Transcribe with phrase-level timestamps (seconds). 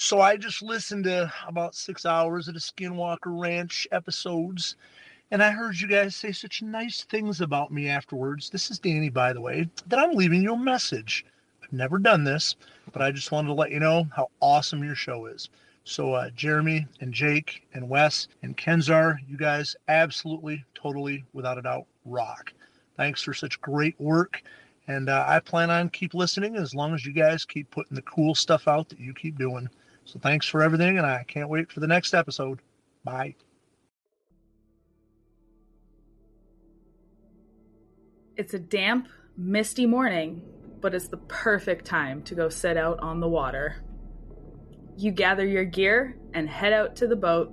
[0.00, 4.76] So I just listened to about six hours of the Skinwalker Ranch episodes,
[5.32, 8.48] and I heard you guys say such nice things about me afterwards.
[8.48, 11.26] This is Danny, by the way, that I'm leaving you a message.
[11.60, 12.54] I've never done this,
[12.92, 15.50] but I just wanted to let you know how awesome your show is.
[15.82, 21.62] So, uh, Jeremy and Jake and Wes and Kenzar, you guys absolutely, totally, without a
[21.62, 22.52] doubt, rock.
[22.96, 24.42] Thanks for such great work.
[24.86, 28.02] And uh, I plan on keep listening as long as you guys keep putting the
[28.02, 29.68] cool stuff out that you keep doing.
[30.08, 32.60] So thanks for everything, and I can't wait for the next episode.
[33.04, 33.34] Bye.
[38.34, 40.40] It's a damp, misty morning,
[40.80, 43.84] but it's the perfect time to go set out on the water.
[44.96, 47.52] You gather your gear and head out to the boat.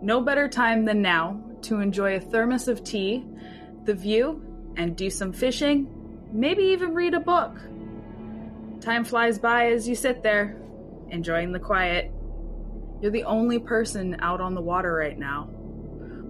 [0.00, 3.26] No better time than now to enjoy a thermos of tea,
[3.84, 4.42] the view,
[4.78, 5.86] and do some fishing,
[6.32, 7.58] maybe even read a book.
[8.80, 10.56] Time flies by as you sit there,
[11.10, 12.10] enjoying the quiet.
[13.00, 15.44] You're the only person out on the water right now,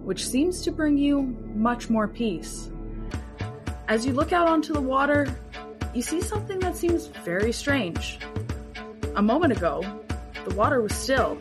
[0.03, 2.69] which seems to bring you much more peace.
[3.87, 5.27] As you look out onto the water,
[5.93, 8.19] you see something that seems very strange.
[9.15, 9.81] A moment ago,
[10.47, 11.37] the water was still.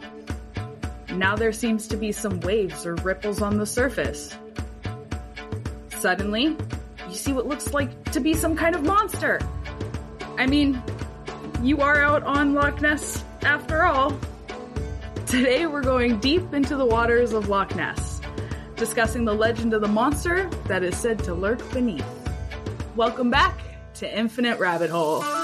[1.11, 4.36] Now there seems to be some waves or ripples on the surface.
[5.98, 6.56] Suddenly,
[7.08, 9.41] you see what looks like to be some kind of monster.
[10.36, 10.83] I mean,
[11.62, 14.19] you are out on Loch Ness after all.
[15.27, 18.20] Today we're going deep into the waters of Loch Ness,
[18.77, 22.06] discussing the legend of the monster that is said to lurk beneath.
[22.97, 23.59] Welcome back
[23.95, 25.44] to Infinite Rabbit Hole.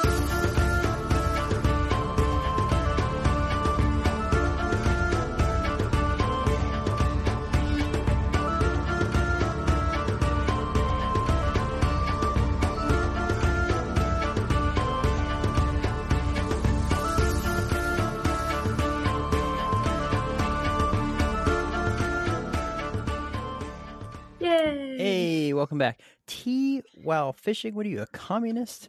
[25.81, 26.00] Hey, back.
[26.27, 27.74] Tea while fishing.
[27.74, 28.89] What are you, a communist?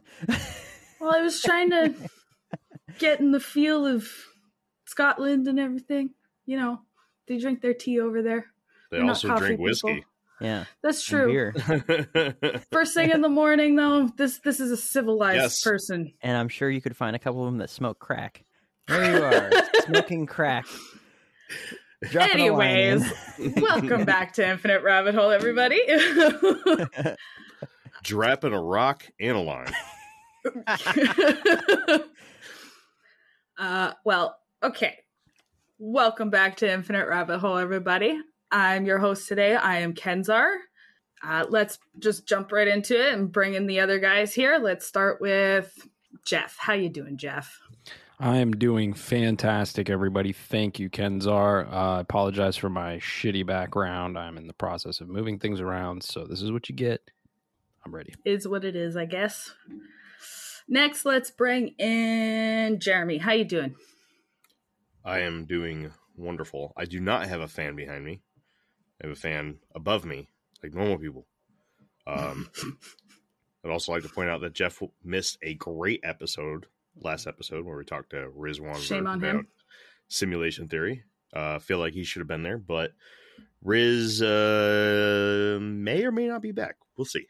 [1.00, 1.94] Well, I was trying to
[2.98, 4.06] get in the feel of
[4.86, 6.10] Scotland and everything.
[6.46, 6.80] You know,
[7.26, 8.46] they drink their tea over there.
[8.90, 9.64] They They're also coffee drink people.
[9.64, 10.04] whiskey.
[10.40, 10.64] yeah.
[10.82, 11.26] That's true.
[11.32, 11.54] beer.
[12.72, 15.62] First thing in the morning, though, this this is a civilized Yes.
[15.62, 16.12] person.
[16.20, 18.44] And I'm sure you could find a couple of them that smoke crack.
[18.88, 19.50] There you are,
[19.86, 20.66] smoking crack.
[22.10, 23.02] Dropping a line in.
[23.02, 23.12] Anyways,
[23.62, 25.80] welcome back to Infinite Rabbit Hole, everybody.
[28.02, 29.72] Dropping a rock and a line.
[33.58, 34.98] uh, well, okay.
[35.78, 38.18] Welcome back to Infinite Rabbit Hole, everybody.
[38.50, 39.54] I'm your host today.
[39.54, 40.56] I am Kenzar.
[41.24, 44.58] Uh, let's just jump right into it and bring in the other guys here.
[44.60, 45.72] Let's start with
[46.24, 46.56] Jeff.
[46.58, 47.60] How you doing, Jeff?
[48.22, 50.32] I'm doing fantastic, everybody.
[50.32, 51.66] Thank you, Kenzar.
[51.66, 54.16] Uh, I apologize for my shitty background.
[54.16, 57.00] I'm in the process of moving things around, so this is what you get.
[57.84, 58.14] I'm ready.
[58.24, 59.50] Is what it is, I guess.
[60.68, 63.18] Next, let's bring in Jeremy.
[63.18, 63.74] How you doing?
[65.04, 66.74] I am doing wonderful.
[66.76, 68.22] I do not have a fan behind me.
[69.02, 70.28] I have a fan above me,
[70.62, 71.26] like normal people.
[72.06, 72.50] Um,
[73.64, 76.66] I'd also like to point out that Jeff missed a great episode
[77.00, 79.46] last episode where we talked to Rizwan Shame on about him.
[80.08, 81.04] simulation theory.
[81.32, 82.92] Uh, feel like he should have been there, but
[83.62, 86.76] Riz uh, may or may not be back.
[86.96, 87.26] We'll see.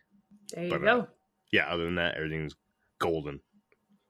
[0.53, 1.01] There you But, go.
[1.03, 1.07] uh,
[1.53, 2.57] Yeah, other than that, everything's
[2.99, 3.41] golden.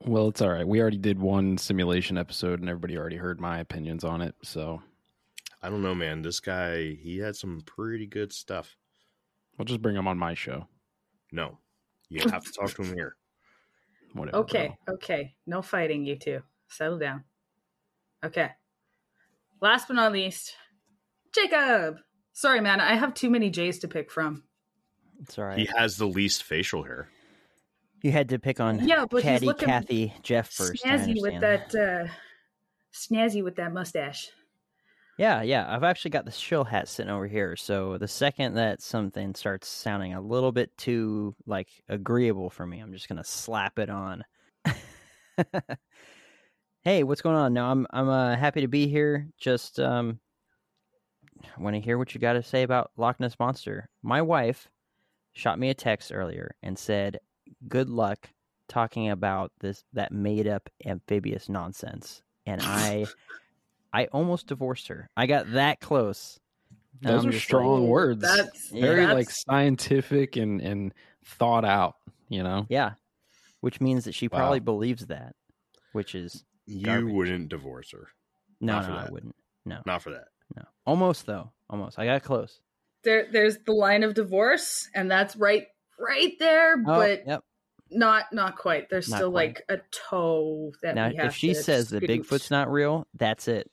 [0.05, 0.67] Well, it's all right.
[0.67, 4.35] We already did one simulation episode, and everybody already heard my opinions on it.
[4.43, 4.81] So
[5.61, 6.21] I don't know, man.
[6.23, 8.75] This guy, he had some pretty good stuff.
[9.59, 10.67] I'll just bring him on my show.
[11.31, 11.57] No,
[12.09, 13.15] you have to talk to him here.
[14.13, 14.37] Whatever.
[14.37, 15.35] Okay, okay.
[15.45, 16.41] No fighting, you two.
[16.69, 17.23] Settle down.
[18.23, 18.51] Okay.
[19.61, 20.55] Last but not least,
[21.33, 21.97] Jacob.
[22.33, 22.79] Sorry, man.
[22.79, 24.43] I have too many J's to pick from.
[25.21, 25.57] It's all right.
[25.57, 27.09] He has the least facial hair.
[28.01, 30.83] You had to pick on Yeah, but he's Caddy, looking Kathy, Jeff first.
[30.83, 31.75] Snazzy with understand that.
[31.75, 32.11] Uh,
[32.93, 34.29] snazzy with that mustache.
[35.17, 35.65] Yeah, yeah.
[35.67, 37.55] I've actually got the shill hat sitting over here.
[37.55, 42.79] So the second that something starts sounding a little bit too like agreeable for me,
[42.79, 44.23] I'm just gonna slap it on.
[46.81, 47.53] hey, what's going on?
[47.53, 49.27] No, I'm I'm uh, happy to be here.
[49.37, 50.19] Just um,
[51.57, 53.89] want to hear what you got to say about Loch Ness monster.
[54.01, 54.67] My wife
[55.33, 57.19] shot me a text earlier and said,
[57.67, 58.29] "Good luck
[58.67, 63.05] talking about this that made up amphibious nonsense." And I.
[63.93, 65.09] I almost divorced her.
[65.15, 66.39] I got that close.
[67.03, 68.21] And Those I'm are strong like, words.
[68.21, 68.81] That's Yeah.
[68.81, 70.93] Very like scientific and and
[71.25, 71.95] thought out.
[72.29, 72.65] You know.
[72.69, 72.93] Yeah.
[73.61, 74.39] Which means that she Wow.
[74.39, 75.35] probably believes that,
[75.93, 77.11] which is You Garbage.
[77.13, 78.07] wouldn't divorce her.
[78.59, 79.35] No, Not no, I wouldn't.
[79.65, 80.25] No, Not for that.
[80.55, 80.63] no.
[80.85, 81.51] Almost though.
[81.69, 81.99] Almost.
[81.99, 82.59] I got close.
[83.03, 85.67] There, there's the line of divorce, and that's right,
[85.99, 87.43] right there, Oh, but yep.
[87.91, 88.89] not, not quite.
[88.89, 89.57] There's Not still quite.
[89.57, 92.03] like a toe that Now, we have if she to says that.
[92.03, 93.69] Bigfoot's not real, that's it.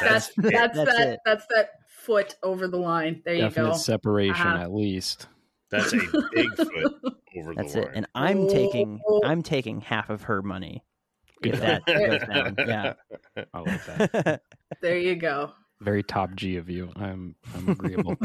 [0.00, 0.34] That's it.
[0.38, 1.20] that's, That's that it.
[1.24, 3.22] that's that foot over the line.
[3.24, 3.72] There you go.
[3.72, 4.62] separation Uh-huh.
[4.62, 5.28] at least.
[5.70, 5.98] That's a
[6.32, 6.94] big foot
[7.36, 7.84] over That's the it.
[7.86, 7.92] line.
[7.96, 9.20] And I'm taking Oh.
[9.24, 10.84] I'm taking half of her money.
[11.42, 12.54] If that goes down.
[12.58, 12.94] Yeah.
[13.52, 14.42] I like that.
[14.80, 15.52] There you go.
[15.80, 16.90] Very top G of you.
[16.96, 18.16] I'm I'm agreeable.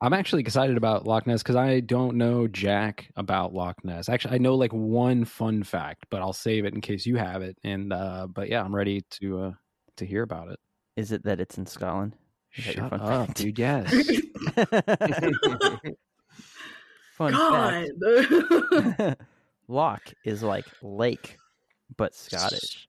[0.00, 4.08] I'm actually excited about Loch Ness because I don't know jack about Loch Ness.
[4.08, 7.42] Actually, I know like one fun fact, but I'll save it in case you have
[7.42, 7.56] it.
[7.62, 9.52] And uh, but yeah, I'm ready to uh,
[9.98, 10.58] to hear about it.
[10.96, 12.14] Is it that it's in Scotland?
[12.54, 13.36] Is Shut up, fact?
[13.38, 13.58] dude.
[13.58, 13.90] Yes.
[17.16, 17.86] fun God.
[18.98, 19.20] fact.
[19.68, 21.38] Loch is like lake,
[21.96, 22.88] but Scottish.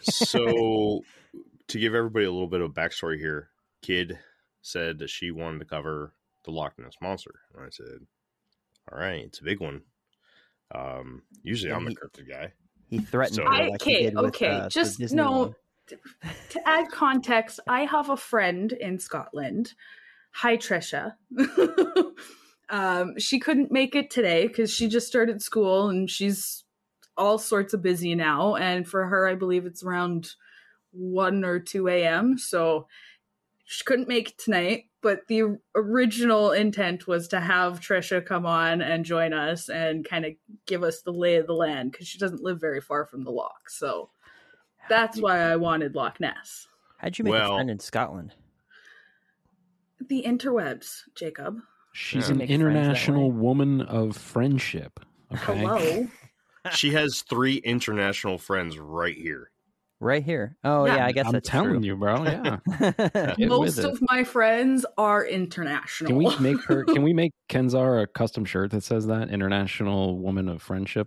[0.00, 1.02] so
[1.68, 3.50] to give everybody a little bit of backstory here,
[3.82, 4.18] Kid
[4.62, 6.12] said that she wanted to cover
[6.44, 8.06] the Loch Ness monster, and I said,
[8.90, 9.82] "All right, it's a big one."
[10.74, 12.52] Um, usually Yeah, I'm the he- cryptid guy.
[12.88, 14.48] He threatened So- I, like he okay, did with, okay.
[14.48, 15.30] uh, Just no.
[15.30, 15.54] one.
[15.88, 19.74] To add context, I have a friend in Scotland.
[20.32, 21.14] Hi, Trisha.
[22.68, 26.64] um, she couldn't make it today because she just started school and she's
[27.16, 28.56] all sorts of busy now.
[28.56, 30.32] And for her, I believe it's around
[30.92, 32.38] 1 or 2 a.m.
[32.38, 32.86] So
[33.64, 34.84] she couldn't make it tonight.
[35.02, 40.24] But the original intent was to have Trisha come on and join us and kind
[40.24, 40.32] of
[40.66, 43.30] give us the lay of the land because she doesn't live very far from the
[43.30, 43.70] loch.
[43.70, 44.10] So
[44.88, 46.66] that's why I wanted Loch Ness.
[46.98, 48.34] How'd you make Well- a friend in Scotland?
[50.08, 51.58] The interwebs, Jacob.
[51.92, 52.32] She's Yeah.
[52.32, 55.00] an Make friends that international woman of friendship.
[55.32, 55.58] Okay.
[55.58, 56.06] Hello.
[56.72, 59.52] She has three international friends right here.
[60.00, 60.56] Right here.
[60.64, 60.96] Oh Yeah.
[60.96, 61.84] yeah, I guess I'm that's telling true.
[61.84, 62.24] you, bro.
[62.24, 63.34] Yeah.
[63.46, 66.08] Most of my friends are international.
[66.08, 66.82] Can we make her?
[66.84, 71.06] Can we make Kenzar a custom shirt that says that International Woman of Friendship?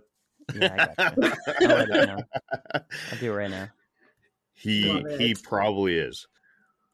[0.54, 1.32] Yeah, I got you.
[1.68, 2.26] I'll let.
[2.74, 3.68] I'll do it right now.
[4.54, 6.26] He Love he probably is.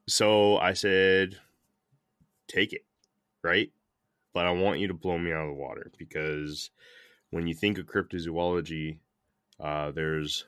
[0.08, 1.38] So I said,
[2.47, 2.85] take it,
[3.43, 3.73] right?
[4.32, 6.70] But I want you to blow me out of the water because
[7.31, 8.99] when you think of cryptozoology,
[9.59, 10.44] uh, there's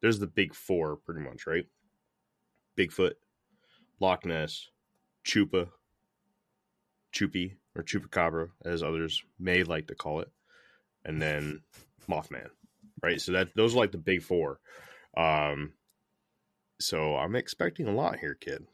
[0.00, 1.66] there's the big four pretty much, right?
[2.76, 3.12] Bigfoot,
[4.00, 4.68] Loch Ness,
[5.24, 5.68] Chupa,
[7.12, 10.30] Chupi or Chupacabra, as others may like to call it,
[11.04, 11.60] and then
[12.08, 12.48] Mothman,
[13.02, 13.20] right?
[13.20, 14.58] So that those are like the big four.
[15.16, 15.72] Um,
[16.80, 18.64] so I'm expecting a lot here, kid.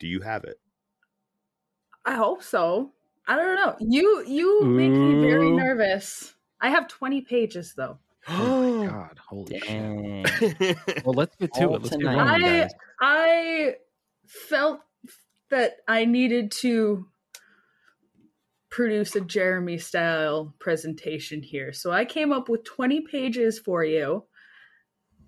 [0.00, 0.58] Do you have it?
[2.04, 2.92] I hope so.
[3.26, 3.76] I don't know.
[3.80, 6.34] You you make me very nervous.
[6.60, 7.98] I have 20 pages though.
[8.30, 9.18] Oh my god!
[9.26, 10.76] Holy shit!
[11.04, 11.82] Well, let's get to All it.
[11.82, 12.30] Let's get tonight.
[12.40, 12.68] rolling, I.
[13.00, 13.74] I
[14.26, 14.80] felt
[15.50, 17.06] that I needed to
[18.78, 21.72] produce a Jeremy style presentation here.
[21.72, 24.22] So I came up with 20 pages for you.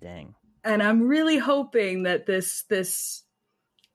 [0.01, 0.35] Dang.
[0.63, 3.23] and I'm really hoping that this this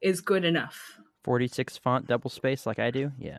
[0.02, 1.00] is good enough.
[1.24, 3.12] 46 font double space like I do?
[3.18, 3.38] Yeah.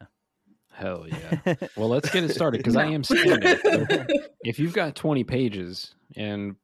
[0.73, 1.53] Hell yeah!
[1.77, 3.57] Well, let's get it started because I am standing.
[4.43, 6.55] If you've got 20 pages and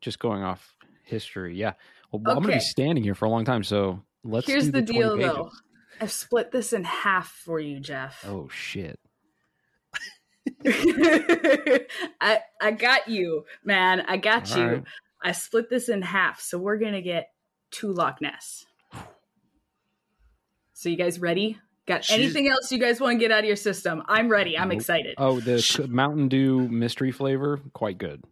[0.00, 0.74] just going off
[1.04, 1.74] history, yeah.
[2.10, 4.46] Well, I'm going to be standing here for a long time, so let's.
[4.46, 5.32] Here's do the, 20 deal, pages.
[5.34, 5.50] though.
[6.00, 8.24] I've split this in half for you, Jeff.
[8.26, 8.98] Oh shit!
[10.66, 14.02] I I got you, man.
[14.06, 14.66] I got All you.
[14.68, 14.84] right.
[15.22, 17.30] I split this in half, so we're gonna get
[17.70, 18.66] two Loch Ness.
[20.74, 21.58] So you guys ready?
[21.86, 24.02] Got She's- anything else you guys want to get out of your system?
[24.08, 24.58] I'm ready.
[24.58, 25.14] I'm excited.
[25.18, 28.22] Oh, the Mountain Dew mystery flavor, quite good.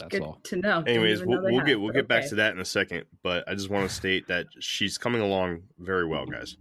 [0.00, 0.40] That's Good all.
[0.44, 0.82] to know.
[0.86, 3.04] Anyways, we'll, know we'll had get we'll but get back to that in a second.
[3.22, 6.56] But I just want to state that she's coming along very well, guys.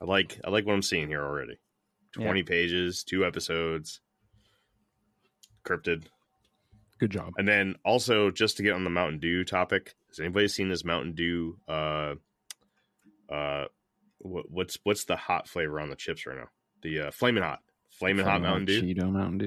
[0.00, 1.58] I like I like what I'm seeing here already.
[2.16, 2.24] Yeah.
[2.24, 4.00] Twenty pages, two episodes,
[5.66, 6.04] cryptid,
[6.98, 7.32] Good job.
[7.38, 9.94] and then also just to get on the Mountain Dew topic.
[10.08, 11.58] Has anybody seen this Mountain Dew?
[11.66, 12.14] Uh,
[13.28, 13.64] uh,
[14.18, 16.48] what, what's what's the hot flavor on the chips right now?
[16.82, 18.82] The uh, flaming hot, flaming hot Mountain Dew.
[18.82, 19.38] Cheeto Mountain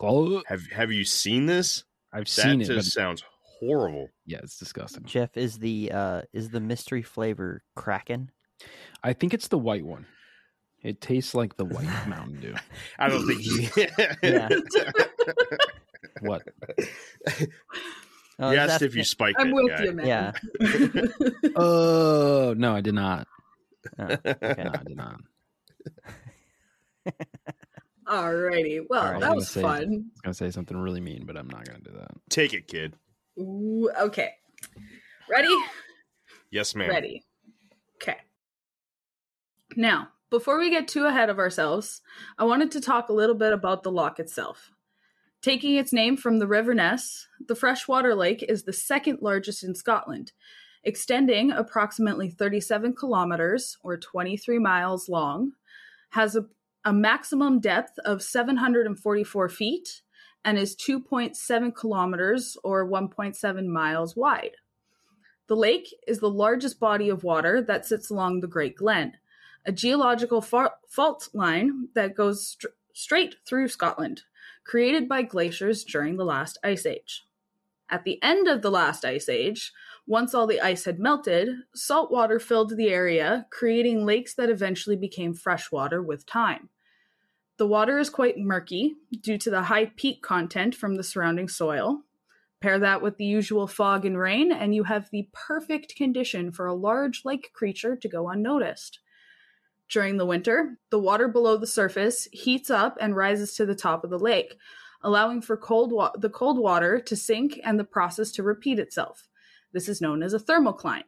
[0.00, 0.42] Dew.
[0.46, 1.84] Have Have you seen this?
[2.12, 3.22] I've That seen it, just but sounds
[3.60, 4.08] horrible.
[4.26, 5.04] yeah, it's disgusting.
[5.04, 8.30] Jeff is the uh is the mystery flavor Kraken?
[9.02, 10.06] I think it's the white one.
[10.82, 12.54] It tastes like the white Mountain Dew.
[12.98, 13.68] I don't think he.
[14.22, 14.48] Yeah.
[16.20, 16.42] What?
[18.38, 19.54] Oh, he is asked if you spiked I'm it.
[19.54, 19.84] with guy.
[19.84, 20.06] you, man.
[20.06, 20.32] Yeah.
[21.56, 23.26] Oh no, I did not.
[23.98, 24.16] Oh, No.
[24.24, 25.20] I did not.
[28.06, 28.80] Alrighty.
[28.88, 29.78] Well, All right, that was say- fun.
[29.82, 32.10] I was gonna say something really mean, but I'm not gonna do that.
[32.30, 32.94] Take it, kid.
[33.38, 34.30] Ooh, okay.
[35.30, 35.54] Ready?
[36.50, 36.90] Yes, ma'am.
[36.90, 37.24] Ready.
[38.02, 38.16] Okay.
[39.76, 42.02] Now, before we get too ahead of ourselves,
[42.38, 44.70] I wanted to talk a little bit about the loch itself.
[45.40, 49.74] Taking its name from the River Ness, the freshwater lake is the second largest in
[49.74, 50.32] Scotland,
[50.84, 55.52] extending approximately 37 kilometers or 23 miles long,
[56.10, 56.44] has a,
[56.84, 60.02] a maximum depth of 744 feet,
[60.44, 64.56] and is 2.7 kilometers or 1.7 miles wide.
[65.46, 69.14] The lake is the largest body of water that sits along the Great Glen,
[69.64, 74.22] a geological fa- fault line that goes str- straight through Scotland,
[74.64, 77.26] created by glaciers during the last ice age.
[77.90, 79.72] At the end of the last ice age,
[80.06, 84.96] once all the ice had melted, salt water filled the area, creating lakes that eventually
[84.96, 86.68] became freshwater with time.
[87.58, 92.02] The water is quite murky due to the high peat content from the surrounding soil.
[92.60, 96.66] Pair that with the usual fog and rain, and you have the perfect condition for
[96.66, 99.00] a large lake creature to go unnoticed.
[99.88, 104.04] During the winter, the water below the surface heats up and rises to the top
[104.04, 104.56] of the lake,
[105.02, 109.28] allowing for cold wa- the cold water to sink and the process to repeat itself.
[109.72, 111.04] This is known as a thermocline.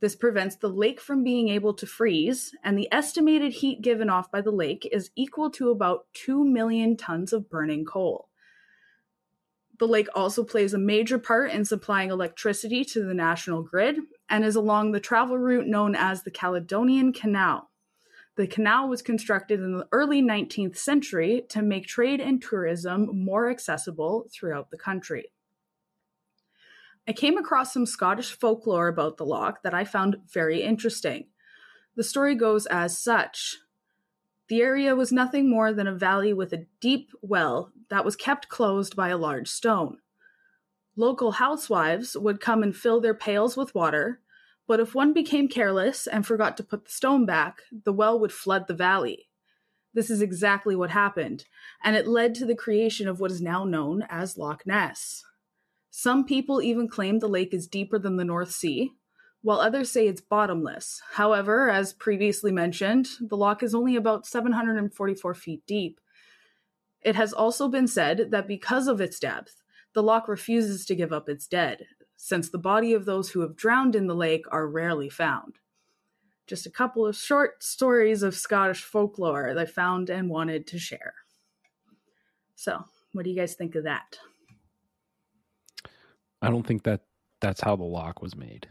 [0.00, 4.30] This prevents the lake from being able to freeze, and the estimated heat given off
[4.30, 8.28] by the lake is equal to about 2 million tons of burning coal.
[9.78, 13.96] The lake also plays a major part in supplying electricity to the national grid
[14.28, 17.70] and is along the travel route known as the Caledonian Canal.
[18.36, 23.50] The canal was constructed in the early 19th century to make trade and tourism more
[23.50, 25.32] accessible throughout the country.
[27.08, 31.28] I came across some Scottish folklore about the loch that I found very interesting.
[31.94, 33.58] The story goes as such
[34.48, 38.48] The area was nothing more than a valley with a deep well that was kept
[38.48, 39.98] closed by a large stone.
[40.96, 44.20] Local housewives would come and fill their pails with water,
[44.66, 48.32] but if one became careless and forgot to put the stone back, the well would
[48.32, 49.28] flood the valley.
[49.94, 51.44] This is exactly what happened,
[51.82, 55.24] and it led to the creation of what is now known as Loch Ness.
[55.90, 58.92] Some people even claim the lake is deeper than the North Sea,
[59.42, 61.00] while others say it's bottomless.
[61.12, 66.00] However, as previously mentioned, the loch is only about 744 feet deep.
[67.02, 69.62] It has also been said that because of its depth,
[69.92, 73.56] the loch refuses to give up its dead, since the body of those who have
[73.56, 75.60] drowned in the lake are rarely found.
[76.46, 80.78] Just a couple of short stories of Scottish folklore that I found and wanted to
[80.78, 81.14] share.
[82.54, 84.18] So, what do you guys think of that?
[86.42, 87.02] I don't think that
[87.40, 88.68] that's how the loch was made.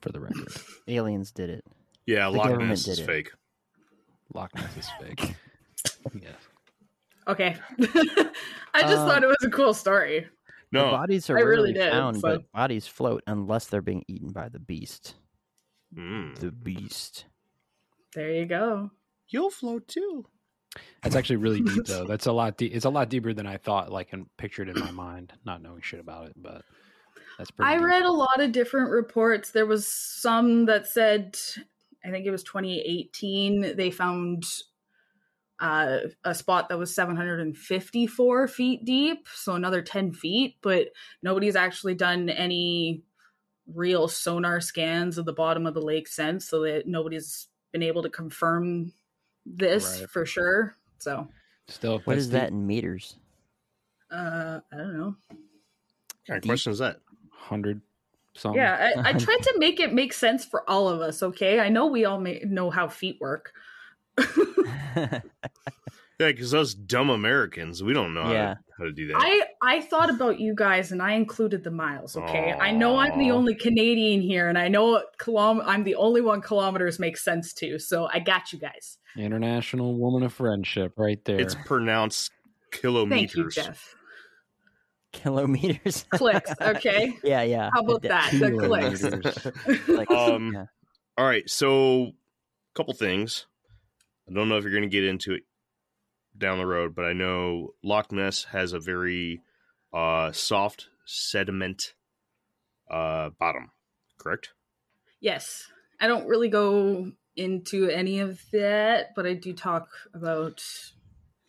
[0.00, 0.52] For the record,
[0.88, 1.64] Aliens did it.
[2.06, 3.06] Yeah, The Loch Ness is it.
[3.06, 3.30] fake.
[4.34, 5.34] Loch Ness is fake.
[6.20, 6.34] yes.
[7.26, 7.56] Okay.
[7.80, 10.26] I just Uh, thought it was a cool story.
[10.72, 13.80] The No, bodies are I really rarely did, found, so- but bodies float unless they're
[13.80, 15.14] being eaten by the beast.
[15.96, 16.38] Mm.
[16.38, 17.24] The beast.
[18.14, 18.90] There you go.
[19.28, 20.26] you'll float too.
[21.02, 22.06] That's actually really deep though.
[22.06, 22.72] That's a lot deep.
[22.74, 25.82] It's a lot deeper than I thought, like and pictured in my mind, not knowing
[25.82, 26.34] shit about it.
[26.36, 26.62] But
[27.38, 27.70] that's pretty.
[27.70, 27.86] I deep.
[27.86, 29.50] read a lot of different reports.
[29.50, 31.36] There was some that said,
[32.04, 34.44] I think it was 2018, they found
[35.60, 40.88] uh, a spot that was 754 feet deep, so another 10 feet, but
[41.22, 43.02] nobody's actually done any
[43.72, 48.02] real sonar scans of the bottom of the lake since, so that nobody's been able
[48.02, 48.92] to confirm
[49.46, 50.10] this Right.
[50.10, 50.76] for sure.
[50.98, 51.28] So,
[51.68, 53.16] Still, what is that's is that in meters?
[54.10, 55.16] uh, I don't know.
[55.28, 55.38] What
[56.26, 57.00] kind of question is that?
[57.30, 57.80] Hundred
[58.34, 58.60] something.
[58.60, 61.22] Yeah, I, I tried to make it make sense for all of us.
[61.22, 63.52] Okay, I know we all may, know how feet work.
[66.20, 69.16] Yeah, because us dumb Americans, we don't know how, to, how to do that.
[69.18, 72.16] I I thought about you guys and I included the miles.
[72.16, 76.20] Okay, I know I'm the only Canadian here, and I know kilom- I'm the only
[76.20, 77.80] one kilometers make sense to.
[77.80, 78.98] So I got you guys.
[79.16, 81.40] International Woman of Friendship, right there.
[81.40, 82.30] It's pronounced
[82.70, 83.18] kilometers.
[83.18, 83.54] Thank you, kilometers.
[83.54, 83.94] Jeff.
[85.12, 86.06] Kilometers.
[86.10, 86.52] Clicks.
[86.60, 87.16] Okay.
[87.24, 87.70] yeah, yeah.
[87.72, 88.30] How about The- that?
[88.32, 89.00] The clicks.
[89.00, 89.88] Kilometers.
[89.88, 90.64] like, Um, yeah.
[91.16, 92.12] All right, so a
[92.76, 93.46] couple things.
[94.28, 95.42] I don't know if you're going to get into it
[96.36, 99.42] down the road, but I know Loch Ness has a very
[99.92, 101.94] uh, soft sediment
[102.90, 103.70] uh, bottom.
[104.18, 104.50] Correct?
[105.20, 105.68] Yes,
[106.00, 110.62] I don't really go into any of that, but I do talk about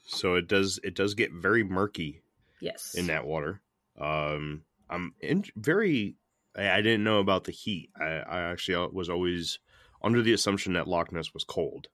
[0.05, 2.21] So it does it does get very murky
[2.59, 2.95] yes.
[2.95, 3.61] in that water.
[3.99, 6.15] Um, I'm in, very.
[6.55, 7.89] I, I didn't know about the heat.
[7.99, 9.59] I, I actually was always
[10.03, 11.87] under the assumption that Loch Ness was cold.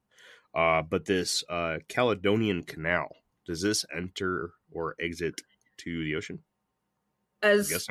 [0.53, 3.08] Uh, but this uh, Caledonian Canal
[3.46, 5.41] does this enter or exit
[5.77, 6.39] to the ocean?
[7.43, 7.88] as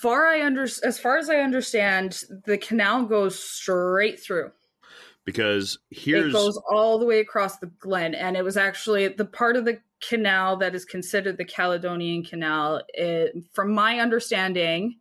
[0.00, 4.50] far I under as far as I understand, the canal goes straight through.
[5.24, 9.24] because here's It goes all the way across the glen, and it was actually the
[9.24, 12.82] part of the canal that is considered the Caledonian Canal.
[12.88, 14.98] It, from my understanding,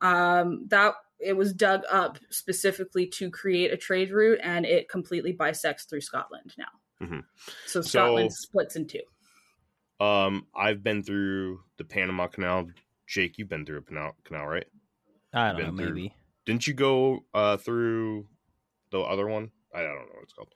[0.00, 5.32] um, that it was dug up specifically to create a trade route, and it completely
[5.32, 7.06] bisects through Scotland now.
[7.06, 7.24] Mhm.
[7.66, 9.00] So So- Scotland splits in two.
[10.00, 12.68] um I've been through the Panama Canal.
[13.06, 14.66] Jake, you've been through a canal, canal right?
[15.32, 16.16] I don't know, Been through- maybe.
[16.46, 18.28] Didn't you go uh through
[18.90, 19.50] the other one?
[19.74, 20.52] I don't know what it's called.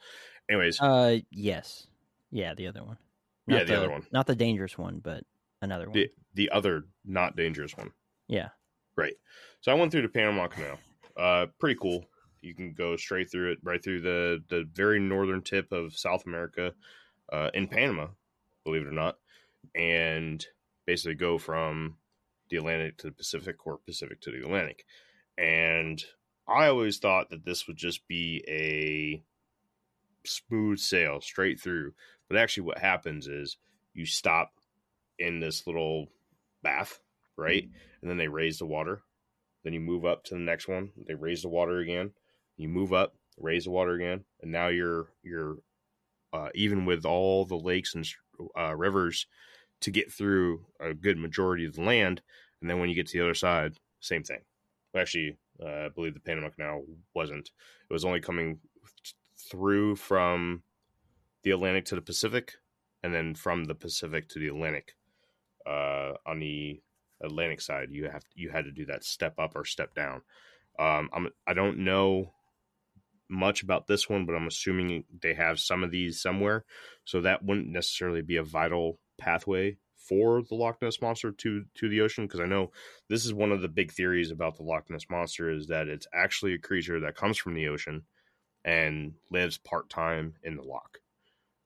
[0.49, 1.87] Anyways, Uh, yes,
[2.31, 2.99] yeah, the other one.
[3.47, 4.07] Yeah, the other one.
[4.12, 5.25] not the dangerous one, but
[5.62, 5.95] another one.
[5.95, 7.93] the the other not dangerous one.
[8.29, 8.50] Yeah,
[8.99, 9.14] Right.
[9.61, 10.78] So I went through the Panama Canal.
[11.17, 12.05] Uh, pretty cool.
[12.43, 16.26] You can go straight through it, right through the the very northern tip of South
[16.26, 16.75] America,
[17.33, 18.09] uh, in Panama,
[18.64, 19.19] believe it or not,
[19.76, 20.45] and
[20.85, 21.97] basically go from
[22.50, 24.85] the Atlantic to the Pacific or Pacific to the Atlantic.
[25.37, 26.02] And
[26.49, 29.23] I always thought that this would just be a
[30.26, 31.93] smooth sail straight through,
[32.28, 33.59] but actually, what happens is
[33.95, 34.55] you stop
[35.21, 36.09] in this little
[36.64, 37.00] bath,
[37.38, 37.68] right?
[38.00, 39.02] and then they raise the water.
[39.64, 40.90] Then you move up to the next one.
[41.07, 42.12] They raise the water again.
[42.57, 45.57] You move up, raise the water again, and now you're you're
[46.33, 48.07] uh, even with all the lakes and
[48.57, 49.26] uh, rivers
[49.80, 52.21] to get through a good majority of the land.
[52.61, 54.40] And then when you get to the other side, same thing.
[54.97, 57.50] Actually, uh, I believe the Panama Canal wasn't.
[57.88, 58.59] It was only coming
[59.37, 60.62] through from
[61.45, 62.54] the Atlantic to the Pacific,
[63.02, 64.95] and then from the Pacific to the Atlantic.
[65.66, 66.80] Uh, on the
[67.21, 70.23] Atlantic side, you have you had to do that step up or step down.
[70.79, 72.33] Um, I'm I don't know
[73.29, 76.65] much about this one, but I'm assuming they have some of these somewhere,
[77.05, 81.89] so that wouldn't necessarily be a vital pathway for the Loch Ness monster to to
[81.89, 82.27] the ocean.
[82.27, 82.71] Because I know
[83.09, 86.07] this is one of the big theories about the Loch Ness monster is that it's
[86.15, 88.05] actually a creature that comes from the ocean
[88.65, 90.99] and lives part time in the loch.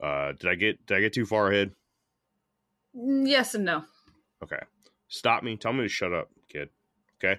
[0.02, 1.72] Uh, did I get did I get too far ahead?
[2.96, 3.84] Mm, Yes and no.
[4.42, 4.60] Okay.
[5.12, 5.56] Stop me.
[5.58, 6.70] Tell me to shut up, kid.
[7.22, 7.38] Okay.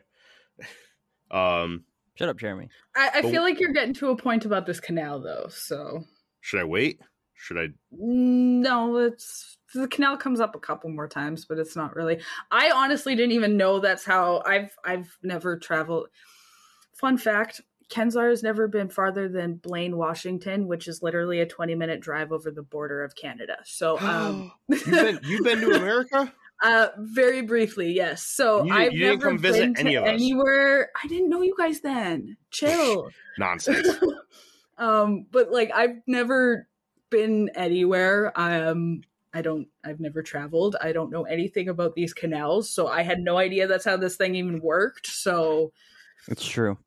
[1.31, 1.83] um,
[2.13, 2.69] shut up, Jeremy.
[2.95, 6.03] I, I But- feel like you're getting to a point about this canal though, so
[6.39, 6.99] should I wait?
[7.33, 7.67] Should I?
[7.91, 12.19] no, it's the canal comes up a couple more times, but it's not really.
[12.51, 16.09] I honestly didn't even know that's how I've I've never traveled.
[16.93, 17.59] Fun fact:
[17.89, 22.31] Kenzar has never been farther than Blaine, Washington, which is literally a 20 minute drive
[22.31, 23.57] over the border of Canada.
[23.65, 26.31] So, um, you've been you've been to America?
[26.63, 28.23] Uh, very briefly, yes.
[28.23, 30.09] So You- I've you didn't never come visit been to any of us.
[30.09, 30.89] anywhere.
[31.03, 32.37] I didn't know you guys then.
[32.51, 33.09] Chill.
[33.37, 33.87] Nonsense.
[34.77, 36.67] um, but like I've never
[37.09, 38.31] been anywhere.
[38.35, 39.01] Um,
[39.33, 39.67] I don't.
[39.83, 40.75] I've never traveled.
[40.81, 44.15] I don't know anything about these canals, so I had no idea that's how this
[44.15, 45.07] thing even worked.
[45.07, 45.71] So
[46.27, 46.77] It's true.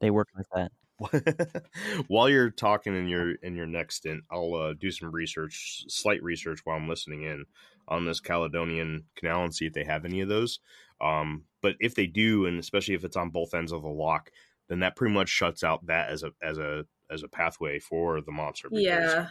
[0.00, 0.72] They work like that.
[2.08, 6.22] while you're talking in your in your next stint, I'll uh, do some research, slight
[6.22, 7.44] research while I'm listening in
[7.88, 10.60] on this Caledonian Canal and see if they have any of those.
[11.00, 14.30] Um, but if they do, and especially if it's on both ends of the lock,
[14.68, 18.20] then that pretty much shuts out that as a as a as a pathway for
[18.20, 18.68] the monster.
[18.68, 19.28] because yeah.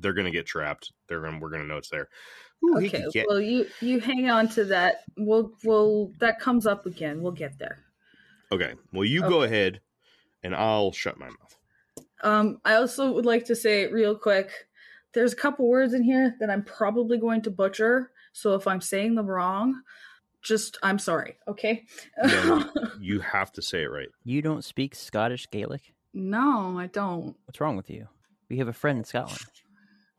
[0.00, 0.92] they're gonna get trapped.
[1.08, 2.08] They're gonna we're gonna know it's there.
[2.64, 3.04] Ooh, Okay.
[3.12, 5.04] get- Well, you you hang on to that.
[5.16, 7.22] We'll we'll that comes up again.
[7.22, 7.84] We'll get there.
[8.50, 8.74] okay.
[8.92, 9.80] Well, you go ahead,
[10.42, 11.56] and I'll shut my mouth.
[12.22, 14.50] Um, I also would like to say real quick,
[15.14, 18.10] there's a couple words in here that I'm probably going to butcher.
[18.32, 19.82] So if I'm saying them wrong,
[20.42, 21.36] just I'm sorry.
[21.48, 21.86] Okay.
[22.24, 22.64] No,
[23.00, 24.08] You have to say it right.
[24.24, 25.94] You don't speak Scottish Gaelic?
[26.14, 27.36] no, I don't.
[27.44, 28.08] What's wrong with you?
[28.48, 29.38] We have a friend in Scotland.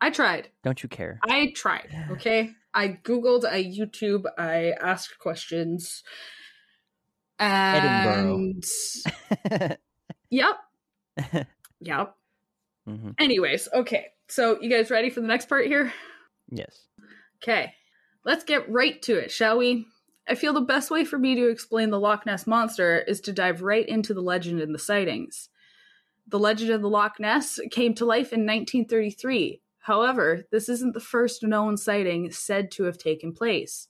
[0.02, 0.50] I tried.
[0.64, 1.20] Don't you care?
[1.28, 1.90] I tried.
[2.12, 2.52] Okay.
[2.74, 3.44] I googled.
[3.44, 4.24] I YouTube.
[4.38, 6.04] I asked questions.
[7.40, 8.64] And
[10.30, 10.56] yep,
[11.80, 12.16] yep.
[12.86, 14.08] hmm Anyways, okay.
[14.30, 15.92] So you guys ready for the next part here?
[16.52, 16.86] Yes.
[17.42, 17.74] Okay,
[18.24, 19.88] let's get right to it, shall we?
[20.28, 23.34] I feel the best way for me to explain the Loch Ness Monster is to
[23.34, 25.50] dive right into the legend and the sightings.
[26.28, 29.62] The legend of the Loch Ness came to life in 1933.
[29.80, 33.88] However, this isn't the first known sighting said to have taken place.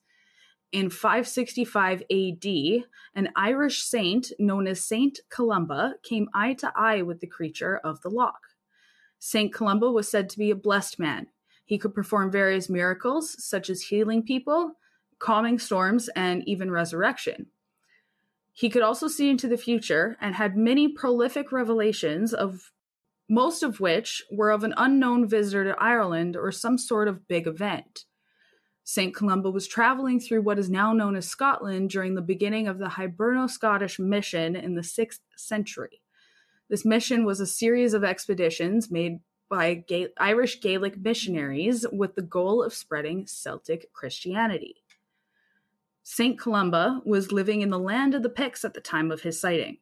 [0.71, 7.19] In 565 AD, an Irish saint known as Saint Columba came eye to eye with
[7.19, 8.48] the creature of the loch.
[9.19, 11.27] Saint Columba was said to be a blessed man.
[11.65, 14.73] He could perform various miracles, such as healing people,
[15.19, 17.47] calming storms, and even resurrection.
[18.53, 22.71] He could also see into the future and had many prolific revelations of
[23.29, 27.45] most of which were of an unknown visitor to Ireland or some sort of big
[27.45, 28.05] event.
[28.83, 29.13] St.
[29.13, 32.87] Columba was traveling through what is now known as Scotland during the beginning of the
[32.87, 36.01] Hiberno Scottish mission in the 6th century.
[36.69, 42.21] This mission was a series of expeditions made by Ga- Irish Gaelic missionaries with the
[42.21, 44.83] goal of spreading Celtic Christianity.
[46.03, 46.39] St.
[46.39, 49.77] Columba was living in the land of the Picts at the time of his sighting.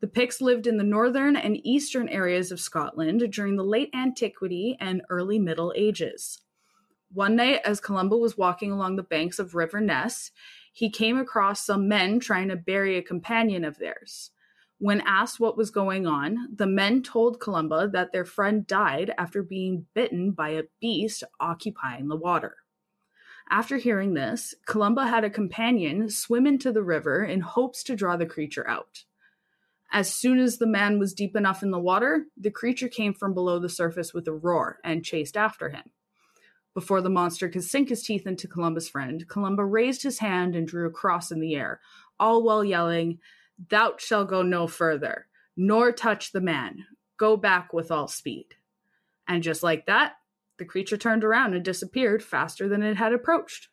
[0.00, 4.76] The Picts lived in the northern and eastern areas of Scotland during the late antiquity
[4.80, 6.40] and early Middle Ages.
[7.12, 10.32] One night, as Columba was walking along the banks of River Ness,
[10.72, 14.30] he came across some men trying to bury a companion of theirs.
[14.80, 19.42] When asked what was going on, the men told Columba that their friend died after
[19.42, 22.56] being bitten by a beast occupying the water.
[23.50, 28.16] After hearing this, Columba had a companion swim into the river in hopes to draw
[28.16, 29.04] the creature out.
[29.92, 33.34] As soon as the man was deep enough in the water, the creature came from
[33.34, 35.90] below the surface with a roar and chased after him.
[36.72, 40.66] Before the monster could sink his teeth into Columba's friend, Columba raised his hand and
[40.66, 41.80] drew a cross in the air,
[42.18, 43.18] all while yelling,
[43.68, 46.86] Thou shalt go no further, nor touch the man.
[47.18, 48.54] Go back with all speed.
[49.28, 50.14] And just like that,
[50.58, 53.68] the creature turned around and disappeared faster than it had approached.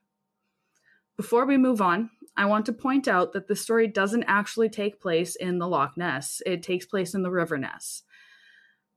[1.16, 5.02] Before we move on, I want to point out that the story doesn't actually take
[5.02, 6.42] place in the Loch Ness.
[6.46, 8.04] It takes place in the River Ness.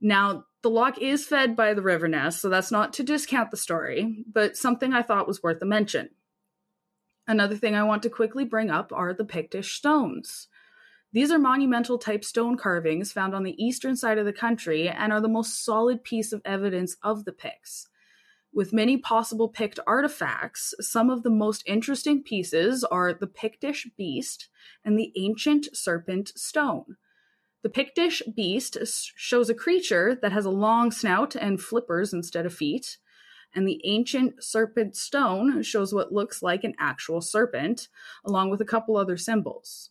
[0.00, 3.56] Now, the loch is fed by the River Ness, so that's not to discount the
[3.56, 6.10] story, but something I thought was worth a mention.
[7.26, 10.48] Another thing I want to quickly bring up are the Pictish stones.
[11.12, 15.12] These are monumental type stone carvings found on the eastern side of the country and
[15.12, 17.88] are the most solid piece of evidence of the Picts.
[18.52, 24.48] With many possible Pict artifacts, some of the most interesting pieces are the Pictish beast
[24.84, 26.96] and the ancient serpent stone.
[27.62, 28.78] The Pictish beast
[29.16, 32.98] shows a creature that has a long snout and flippers instead of feet,
[33.52, 37.88] and the ancient serpent stone shows what looks like an actual serpent,
[38.24, 39.90] along with a couple other symbols.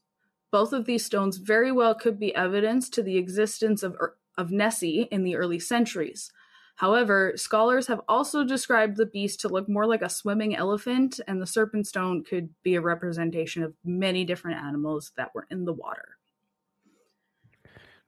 [0.51, 4.51] Both of these stones very well could be evidence to the existence of, er, of
[4.51, 6.31] Nessie in the early centuries.
[6.77, 11.41] However, scholars have also described the beast to look more like a swimming elephant, and
[11.41, 15.73] the serpent stone could be a representation of many different animals that were in the
[15.73, 16.17] water.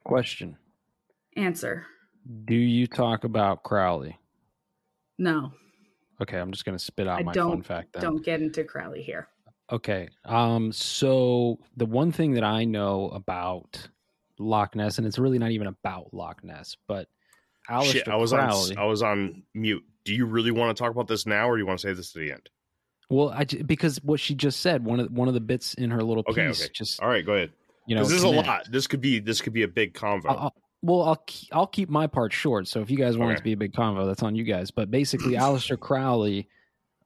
[0.03, 0.57] Question
[1.35, 1.85] Answer
[2.45, 4.17] Do you talk about Crowley?
[5.17, 5.51] No,
[6.21, 8.03] Okay, I'm just going to spit out I my don't- fun fact then.
[8.03, 9.27] don't get into Crowley here.
[9.71, 10.09] Okay.
[10.25, 10.71] Um.
[10.71, 13.87] So the one thing that I know about
[14.39, 17.07] Loch Ness, and it's really not even about Loch Ness, but
[17.83, 18.75] Shit, I was Crowley.
[18.75, 19.83] on I was on mute.
[20.03, 21.97] Do you really want to talk about this now, or do you want to save
[21.97, 22.49] this to the end?
[23.09, 26.01] well, I because what she just said, one of one of the bits in her
[26.03, 26.71] little Okay, piece, okay.
[26.73, 27.51] just All right, go ahead.
[27.85, 28.67] you know, this is a lot.
[28.71, 30.25] This could be this could be a big convo.
[30.27, 32.67] I'll, I'll- well, I'll I'll keep my part short.
[32.67, 34.71] So if you guys want it to be a big convo, that's on you guys.
[34.71, 36.49] But basically, Aleister Crowley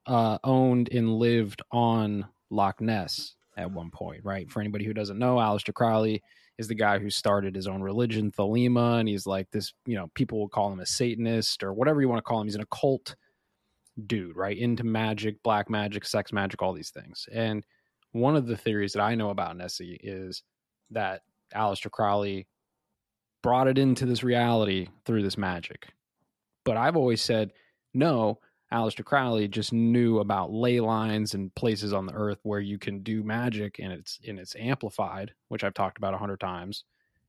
[0.08, 4.49] uh, owned and lived on Loch Ness at one point, right?
[4.51, 6.21] For anybody who doesn't know, Aleister Crowley
[6.58, 9.73] is the guy who started his own religion, Thelema, and he's like this.
[9.86, 12.47] You know, people will call him a Satanist or whatever you want to call him.
[12.47, 13.15] He's an occult
[14.08, 14.58] dude, right?
[14.58, 17.27] Into magic, black magic, sex magic, all these things.
[17.31, 17.65] And
[18.12, 20.43] one of the theories that I know about Nessie is
[20.91, 21.21] that
[21.53, 22.47] Aleister Crowley
[23.41, 25.88] brought it into this reality through this magic.
[26.63, 27.51] But I've always said,
[27.93, 28.39] no,
[28.75, 33.03] Aleister Crowley just knew about ley lines and places on the earth where you can
[33.03, 36.83] do magic and it's and it's amplified, which I've talked about a hundred times.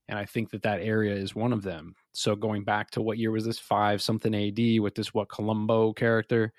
[0.09, 1.95] And I think that that area is one of them.
[2.13, 3.61] So going back to what year was this?
[3.61, 6.53] Five something AD with this what Columbo character,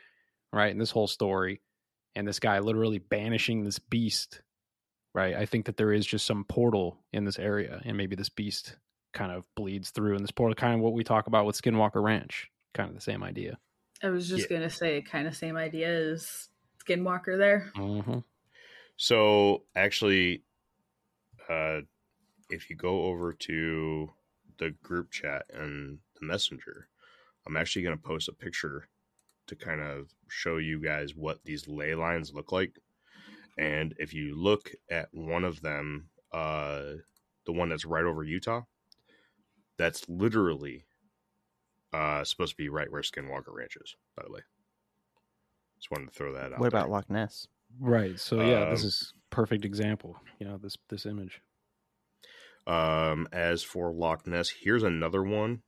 [0.54, 0.72] right?
[0.72, 1.62] And this whole story,
[2.16, 4.42] and this guy literally banishing this beast,
[5.14, 5.36] right?
[5.36, 8.78] I think that there is just some portal in this area, and maybe this beast
[9.14, 12.02] kind of bleeds through in this portal, kind of what we talk about with Skinwalker
[12.02, 13.58] Ranch, kind of the same idea.
[14.04, 14.58] I was just Yeah.
[14.58, 16.50] gonna say, kind of same idea as
[16.86, 17.72] Skinwalker there.
[17.76, 18.20] Mm-hmm.
[18.98, 20.44] So actually,
[21.50, 21.82] uh,
[22.50, 24.12] if you go over to
[24.58, 26.90] the group chat and the messenger,
[27.46, 28.90] I'm actually going to post a picture
[29.48, 32.80] to kind of show you guys what these ley lines look like.
[33.58, 36.94] And if you look at one of them, uh,
[37.46, 38.64] the one that's right over Utah,
[39.78, 40.87] that's literally
[41.94, 43.96] uh, supposed to be right where Skinwalker Ranch is.
[44.16, 44.42] By the way,
[45.80, 46.60] just wanted to throw that out.
[46.60, 46.80] What there.
[46.82, 47.48] about Loch Ness?
[47.80, 48.20] Right.
[48.20, 50.18] So yeah, this Um, is perfect example.
[50.40, 51.42] You know, this this image.
[52.66, 55.62] Um, as for Loch Ness, here's another one.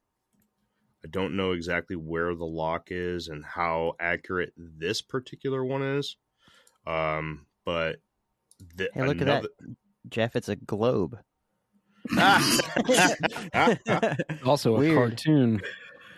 [1.06, 6.18] I don't know exactly where the loch is and how accurate this particular one is.
[6.86, 8.02] Um, but
[8.76, 9.48] the, Hey, look another...
[9.48, 9.76] at that,
[10.10, 10.36] Jeff.
[10.36, 11.18] It's a globe.
[14.46, 14.96] Also a Weird.
[14.98, 15.62] cartoon.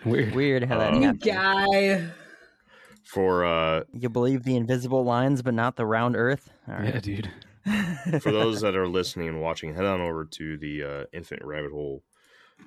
[0.04, 0.34] Weird.
[0.34, 1.22] Weird how that You happened.
[1.22, 2.08] guy.
[3.04, 6.50] For uh, You believe the invisible lines, but not the round Earth.
[6.68, 7.30] All Yeah, dude.
[8.20, 11.70] for those that are listening and watching, head on over to the uh, Infinite Rabbit
[11.72, 12.02] Hole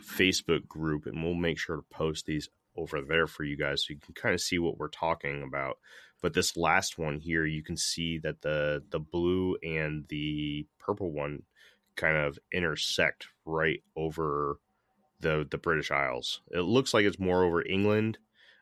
[0.03, 3.93] Facebook group, and we'll make sure to post these over there for you guys, so
[3.93, 5.77] you can kind of see what we're talking about.
[6.21, 11.11] But this last one here, you can see that the the blue and the purple
[11.11, 11.43] one
[11.95, 14.59] kind of intersect right over
[15.19, 16.41] the the British Isles.
[16.51, 18.17] It looks like it's more over England.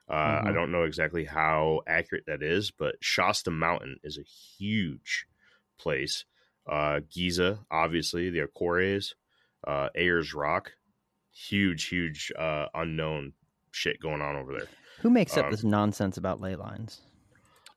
[0.09, 0.53] Uh, I Mhm.
[0.53, 5.25] don't know exactly how accurate that is, but Shasta Mountain is a huge
[5.79, 6.25] place.
[6.67, 9.15] Uh, Giza, obviously, the Azores,
[9.65, 10.73] uh, Ayers Rock,
[11.31, 13.33] huge, huge uh, unknown
[13.71, 14.67] shit going on over there.
[14.99, 17.01] Who makes up Um, this nonsense about ley lines?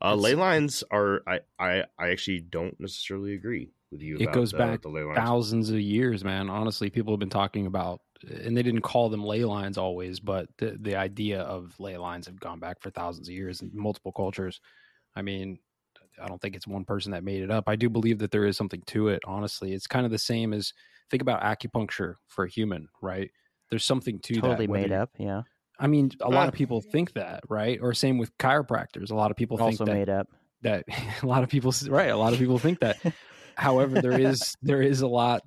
[0.02, 4.16] Uh, ley lines are I, I I actually don't necessarily agree with you.
[4.18, 5.16] It about goes the, back the ley lines.
[5.16, 6.50] thousands of years, man.
[6.50, 10.48] Honestly, people have been talking about, and they didn't call them ley lines always, but
[10.58, 14.12] the the idea of ley lines have gone back for thousands of years in multiple
[14.12, 14.60] cultures.
[15.14, 15.58] I mean,
[16.22, 17.64] I don't think it's one person that made it up.
[17.68, 19.20] I do believe that there is something to it.
[19.26, 20.72] Honestly, it's kind of the same as
[21.10, 23.30] think about acupuncture for a human, right?
[23.70, 24.72] There's something to Totally that.
[24.72, 25.10] made you- up.
[25.18, 25.42] Yeah.
[25.78, 27.78] I mean, a lot of people think that, right?
[27.82, 29.10] Or same with chiropractors.
[29.10, 30.26] A lot of people think Also that made up.
[30.62, 30.84] that
[31.22, 32.96] a lot of people right a lot of people think that
[33.56, 35.42] however there is there is a lot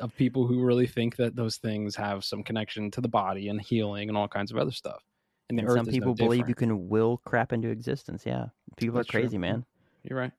[0.00, 3.60] of people who really think that those things have some connection to the body and
[3.60, 5.02] healing and all kinds of other stuff
[5.48, 8.22] and the And some people no believe you can will crap into existence.
[8.24, 8.46] Yeah.
[8.76, 9.20] People That's are true.
[9.22, 9.64] crazy, man.
[10.04, 10.32] you're right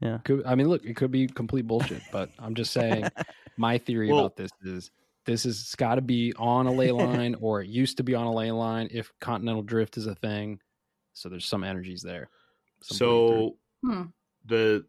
[0.00, 0.18] Yeah.
[0.24, 3.04] could, i mean look it could be complete bullshit but i'm just saying
[3.56, 4.90] my theory Well- about this is
[5.26, 8.26] this has got to be on a ley line or it used to be on
[8.26, 10.58] a ley line if continental drift is a thing
[11.12, 12.28] so there's some energies there
[12.82, 12.96] some.
[12.96, 14.02] So Hmm.
[14.46, 14.84] the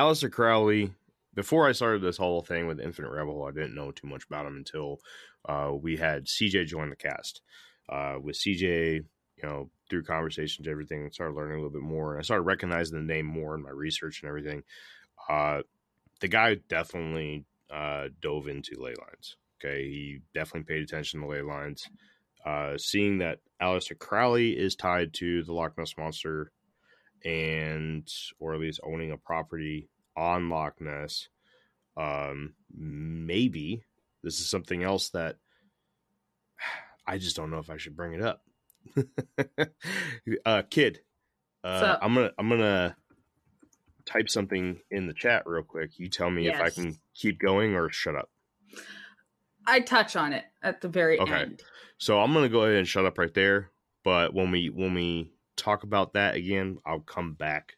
[0.00, 0.94] Aleister Crowley.
[1.34, 4.46] Before I started this whole thing with Infinite Rebel, I didn't know too much about
[4.46, 4.98] him until
[5.46, 7.42] uh, we had CJ join the cast.
[7.86, 12.20] Uh, with CJ, you know, through conversations, everything, started learning a little bit more, and
[12.20, 14.62] I started recognizing the name more in my research and everything.
[15.28, 15.60] Uh,
[16.20, 19.36] the guy definitely uh, dove into ley lines.
[19.62, 21.86] Okay, he definitely paid attention to ley lines.
[22.46, 26.52] Uh, seeing that Aleister Crowley is tied to the Loch Ness monster,
[27.24, 31.28] and or at least owning a property on Loch Ness,
[31.96, 33.84] um, maybe
[34.22, 35.36] this is something else that
[37.06, 38.42] I just don't know if I should bring it up.
[40.44, 41.00] uh, kid,
[41.64, 42.96] uh, I'm gonna I'm gonna
[44.06, 45.98] type something in the chat real quick.
[45.98, 48.30] You tell me if I can keep going or shut up.
[49.66, 51.42] I touch on it at the very Okay.
[51.42, 51.62] end.
[51.98, 53.70] So I'm gonna go ahead and shut up right there.
[54.02, 57.74] But when we when we talk about that again, I'll come back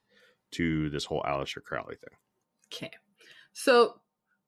[0.52, 2.16] to this whole Aleister Crowley thing.
[2.72, 2.90] Okay.
[3.52, 3.94] So,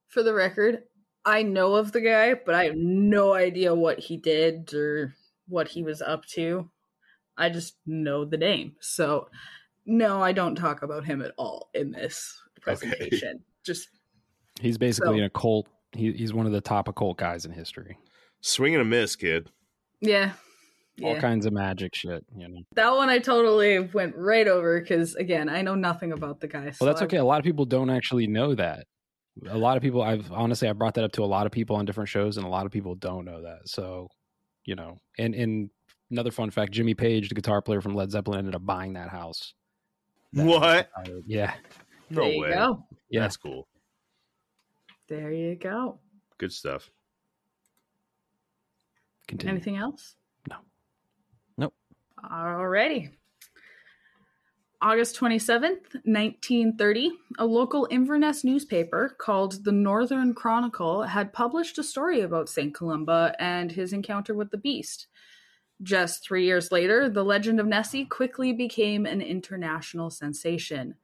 [0.08, 0.84] for the record,
[1.24, 5.14] I know of the guy, but I have no idea what he did or
[5.48, 6.70] what he was up to.
[7.36, 8.76] I just know the name.
[8.80, 9.28] So,
[9.86, 13.42] no, I don't talk about him at all in this presentation.
[13.64, 13.88] Just
[14.60, 17.96] he's basically So- an occult he, he's one of the top occult guys in history
[18.40, 19.50] Swing and a miss, kid.
[20.00, 20.32] yeah.
[21.02, 25.14] All kinds of magic shit you know That one I totally went right over because
[25.16, 26.72] again, I know nothing about the guy.
[26.80, 27.16] Well, that's okay.
[27.16, 28.86] A lot of people don't actually know that.
[29.48, 31.74] A lot of people, I've honestly, I brought that up to a lot of people
[31.74, 33.62] on different shows, and a lot of people don't know that.
[33.66, 34.06] So,
[34.64, 35.70] you know, and and
[36.12, 39.08] another fun fact: Jimmy Page, the guitar player from Led Zeppelin, ended up buying that
[39.08, 39.52] house.
[40.34, 40.88] That What?
[40.96, 41.08] house.
[41.26, 41.54] Yeah,
[42.10, 42.50] No there you way.
[42.50, 42.84] go.
[43.10, 43.20] yeah.
[43.22, 43.66] That's cool.
[45.08, 45.98] There you go.
[46.38, 46.88] Good stuff.
[49.26, 49.54] Continue.
[49.54, 50.14] Anything else?
[50.48, 50.56] No.
[52.30, 53.10] Alrighty.
[54.80, 62.20] August 27th, 1930, a local Inverness newspaper called the Northern Chronicle had published a story
[62.20, 62.74] about St.
[62.74, 65.06] Columba and his encounter with the beast.
[65.82, 70.94] Just three years later, the legend of Nessie quickly became an international sensation.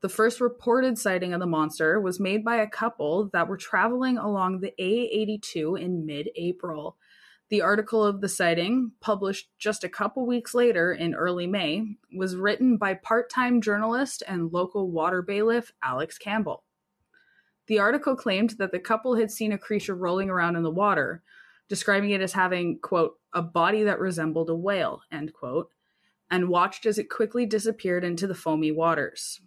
[0.00, 4.18] The first reported sighting of the monster was made by a couple that were traveling
[4.18, 6.96] along the A82 in mid April.
[7.52, 11.84] The article of the sighting, published just a couple weeks later in early May,
[12.16, 16.64] was written by part time journalist and local water bailiff Alex Campbell.
[17.66, 21.22] The article claimed that the couple had seen a creature rolling around in the water,
[21.68, 25.68] describing it as having, quote, a body that resembled a whale, end quote,
[26.30, 29.42] and watched as it quickly disappeared into the foamy waters.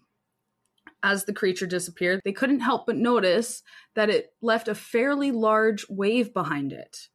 [1.01, 3.63] As the creature disappeared, they couldn't help but notice
[3.95, 7.07] that it left a fairly large wave behind it.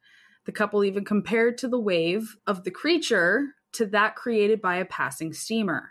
[0.51, 4.85] The couple even compared to the wave of the creature to that created by a
[4.85, 5.91] passing steamer.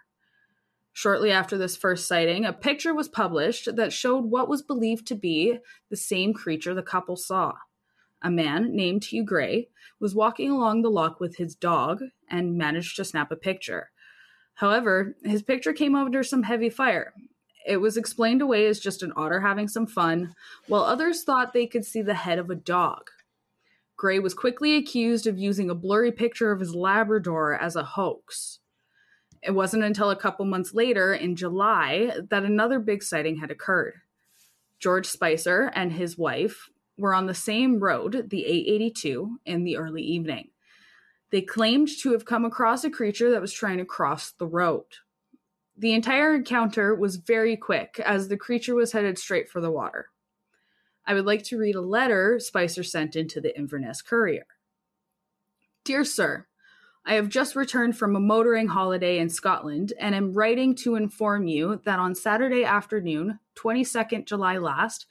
[0.92, 5.16] Shortly after this first sighting, a picture was published that showed what was believed to
[5.16, 7.54] be the same creature the couple saw.
[8.22, 12.98] A man named Hugh Gray was walking along the loch with his dog and managed
[12.98, 13.92] to snap a picture.
[14.56, 17.14] However, his picture came under some heavy fire.
[17.66, 20.36] It was explained away as just an otter having some fun,
[20.68, 23.10] while others thought they could see the head of a dog.
[24.00, 28.60] Gray was quickly accused of using a blurry picture of his Labrador as a hoax.
[29.44, 33.96] It wasn't until a couple months later, in July, that another big sighting had occurred.
[34.80, 40.02] George Spicer and his wife were on the same road, the 882, in the early
[40.02, 40.52] evening.
[41.30, 44.86] They claimed to have come across a creature that was trying to cross the road.
[45.78, 50.08] The entire encounter was very quick, as the creature was headed straight for the water.
[51.10, 54.46] I would like to read a letter Spicer sent into the Inverness Courier.
[55.84, 56.46] Dear Sir,
[57.04, 61.48] I have just returned from a motoring holiday in Scotland and am writing to inform
[61.48, 65.08] you that on Saturday afternoon, 22nd July last,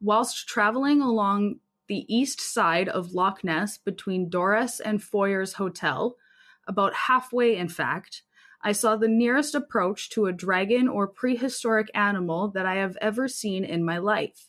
[0.00, 6.16] whilst traveling along the east side of Loch Ness between Dores and Foyers Hotel,
[6.66, 8.22] about halfway in fact,
[8.62, 13.28] I saw the nearest approach to a dragon or prehistoric animal that I have ever
[13.28, 14.48] seen in my life.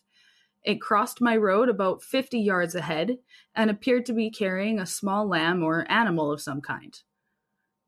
[0.64, 3.18] It crossed my road about 50 yards ahead
[3.54, 6.98] and appeared to be carrying a small lamb or animal of some kind.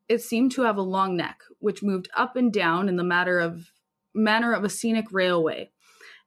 [0.09, 3.39] It seemed to have a long neck, which moved up and down in the matter
[3.39, 3.71] of
[4.13, 5.71] manner of a scenic railway,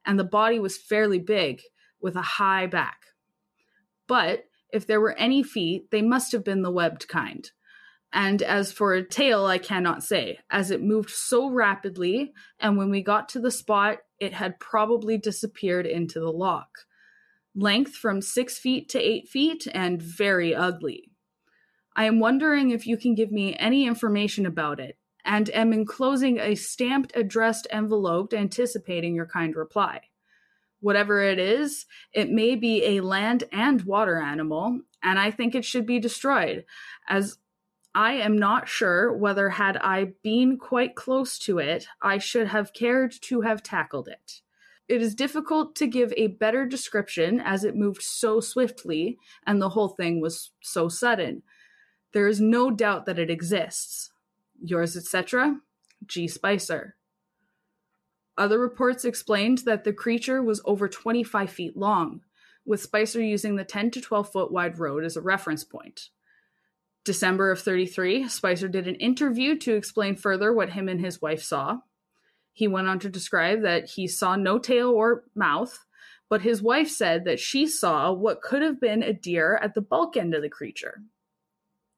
[0.04, 1.60] and the body was fairly big,
[2.00, 2.98] with a high back.
[4.06, 7.50] But if there were any feet, they must have been the webbed kind.
[8.12, 12.90] And as for a tail, I cannot say, as it moved so rapidly, and when
[12.90, 16.86] we got to the spot, it had probably disappeared into the loch.
[17.54, 21.10] Length from six feet to eight feet, and very ugly.
[21.96, 26.38] I am wondering if you can give me any information about it, and am enclosing
[26.38, 30.02] a stamped addressed envelope anticipating your kind reply.
[30.80, 35.64] Whatever it is, it may be a land and water animal, and I think it
[35.64, 36.64] should be destroyed,
[37.08, 37.38] as
[37.98, 42.72] I am not sure whether, had I been quite close to it, I should have
[42.72, 44.40] cared to have tackled it.
[44.86, 49.70] It is difficult to give a better description as it moved so swiftly and the
[49.70, 51.42] whole thing was so sudden.
[52.12, 54.12] There is no doubt that it exists.
[54.62, 55.56] Yours, etc.,
[56.06, 56.28] G.
[56.28, 56.94] Spicer.
[58.36, 62.20] Other reports explained that the creature was over 25 feet long,
[62.64, 66.10] with Spicer using the 10 to 12 foot wide road as a reference point.
[67.04, 71.42] December of 33, Spicer did an interview to explain further what him and his wife
[71.42, 71.78] saw.
[72.52, 75.86] He went on to describe that he saw no tail or mouth,
[76.28, 79.80] but his wife said that she saw what could have been a deer at the
[79.80, 81.02] bulk end of the creature.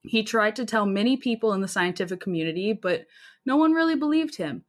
[0.02, 3.06] He tried to tell many people in the scientific community, but
[3.44, 4.64] no one really believed him.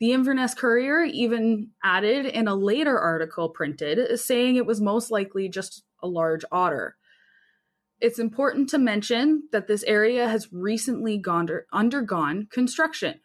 [0.00, 5.48] The Inverness Courier even added in a later article printed saying it was most likely
[5.48, 6.96] just a large otter.
[8.00, 13.20] It's important to mention that this area has recently gone, undergone construction.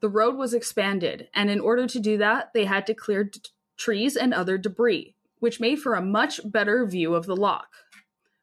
[0.00, 3.40] The road was expanded, and in order to do that, they had to clear d-
[3.76, 7.68] trees and other debris, which made for a much better view of the loch.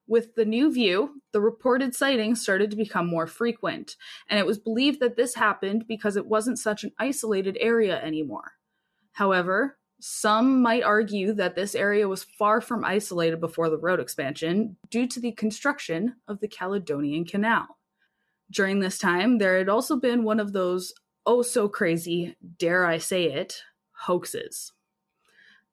[0.08, 3.98] With the new view, the reported sightings started to become more frequent,
[4.30, 8.54] and it was believed that this happened because it wasn't such an isolated area anymore.
[9.12, 14.78] However, some might argue that this area was far from isolated before the road expansion
[14.90, 17.68] due to the construction of the Caledonian Canal.
[18.52, 20.94] During this time, there had also been one of those
[21.26, 24.72] oh so crazy, dare I say it, hoaxes.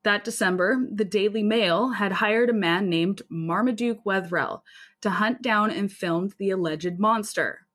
[0.03, 4.63] That December, the Daily Mail had hired a man named Marmaduke Wetherell
[5.01, 7.67] to hunt down and film the alleged monster.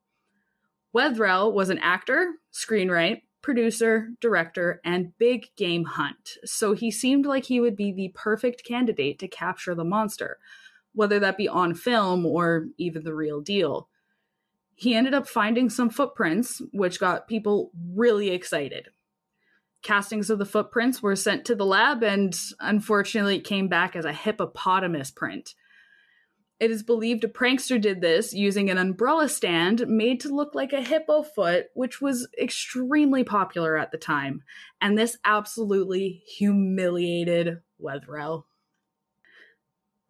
[0.95, 7.45] Wetherell was an actor, screenwriter, producer, director, and big game hunt, so he seemed like
[7.45, 10.37] he would be the perfect candidate to capture the monster,
[10.93, 13.89] whether that be on film or even the real deal.
[14.75, 18.89] He ended up finding some footprints, which got people really excited
[19.81, 24.05] castings of the footprints were sent to the lab and unfortunately it came back as
[24.05, 25.55] a hippopotamus print.
[26.61, 30.73] It is believed a prankster did this using an umbrella stand made to look like
[30.73, 34.43] a hippo foot, which was extremely popular at the time,
[34.79, 38.43] and this absolutely humiliated Wetherell.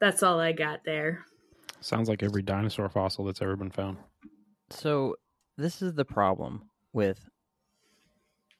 [0.01, 1.23] That's all I got there.
[1.79, 3.99] Sounds like every dinosaur fossil that's ever been found.
[4.71, 5.15] So
[5.57, 7.29] this is the problem with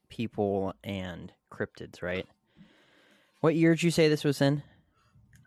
[0.08, 2.26] people and cryptids, right?
[3.42, 4.64] What year did you say this was in?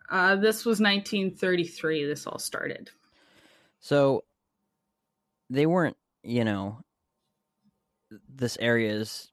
[0.09, 2.05] Uh, this was 1933.
[2.05, 2.89] This all started.
[3.79, 4.23] So
[5.49, 6.79] they weren't, you know,
[8.29, 9.31] this area's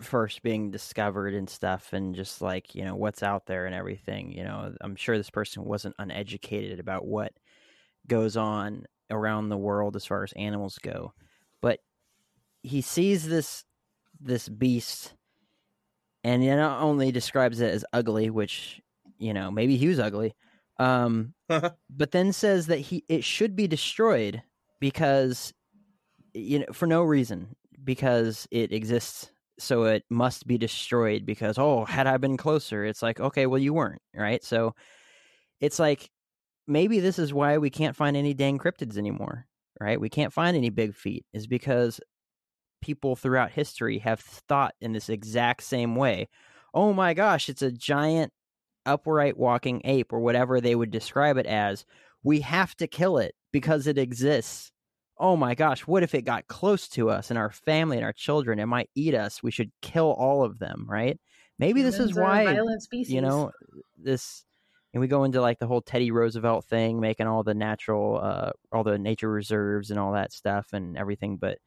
[0.00, 4.32] first being discovered and stuff, and just like, you know, what's out there and everything.
[4.32, 7.32] You know, I'm sure this person wasn't uneducated about what
[8.06, 11.12] goes on around the world as far as animals go.
[11.60, 11.80] But
[12.62, 13.64] he sees this
[14.20, 15.14] this beast
[16.24, 18.80] and he not only describes it as ugly which
[19.18, 20.34] you know maybe he was ugly
[20.78, 24.42] um but then says that he it should be destroyed
[24.80, 25.52] because
[26.34, 31.84] you know for no reason because it exists so it must be destroyed because oh
[31.84, 34.42] had i been closer it's like okay well you weren't right?
[34.44, 34.74] So
[35.60, 36.10] it's like
[36.66, 39.46] maybe this is why we can't find any dang cryptids anymore
[39.80, 40.00] right?
[40.00, 42.00] We can't find any big feet is because
[42.82, 46.28] people throughout history have thought in this exact same way.
[46.74, 48.32] Oh my gosh it's a giant
[48.88, 51.84] upright walking ape or whatever they would describe it as
[52.22, 54.72] we have to kill it because it exists
[55.18, 58.12] oh my gosh, what if it got close to us and our family and our
[58.12, 58.58] children?
[58.58, 59.42] It might eat us.
[59.42, 61.18] We should kill all of them, right?
[61.58, 63.12] Maybe this is Humans are a why, violent species.
[63.12, 63.50] you know,
[63.96, 64.44] this,
[64.94, 68.50] and we go into like the whole Teddy Roosevelt thing, making all the natural, uh,
[68.70, 71.36] all the nature reserves and all that stuff and everything.
[71.36, 71.58] But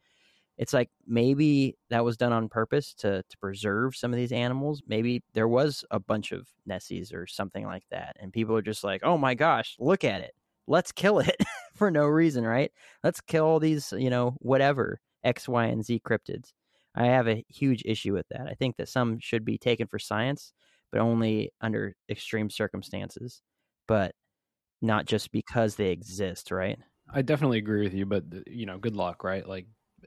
[0.62, 4.80] it's like maybe that was done on purpose to to preserve some of these animals.
[4.86, 8.84] Maybe there was a bunch of Nessies or something like that, and people are just
[8.84, 10.34] like, "Oh my gosh, look at it!
[10.68, 11.34] Let's kill it
[11.74, 12.70] for no reason, right?
[13.02, 16.52] Let's kill all these, you know, whatever X, Y, and Z cryptids."
[16.94, 18.46] I have a huge issue with that.
[18.48, 20.52] I think that some should be taken for science,
[20.92, 23.42] but only under extreme circumstances,
[23.88, 24.14] but
[24.80, 26.78] not just because they exist, right?
[27.12, 29.48] I definitely agree with you, but you know, good luck, right?
[29.48, 29.66] Like,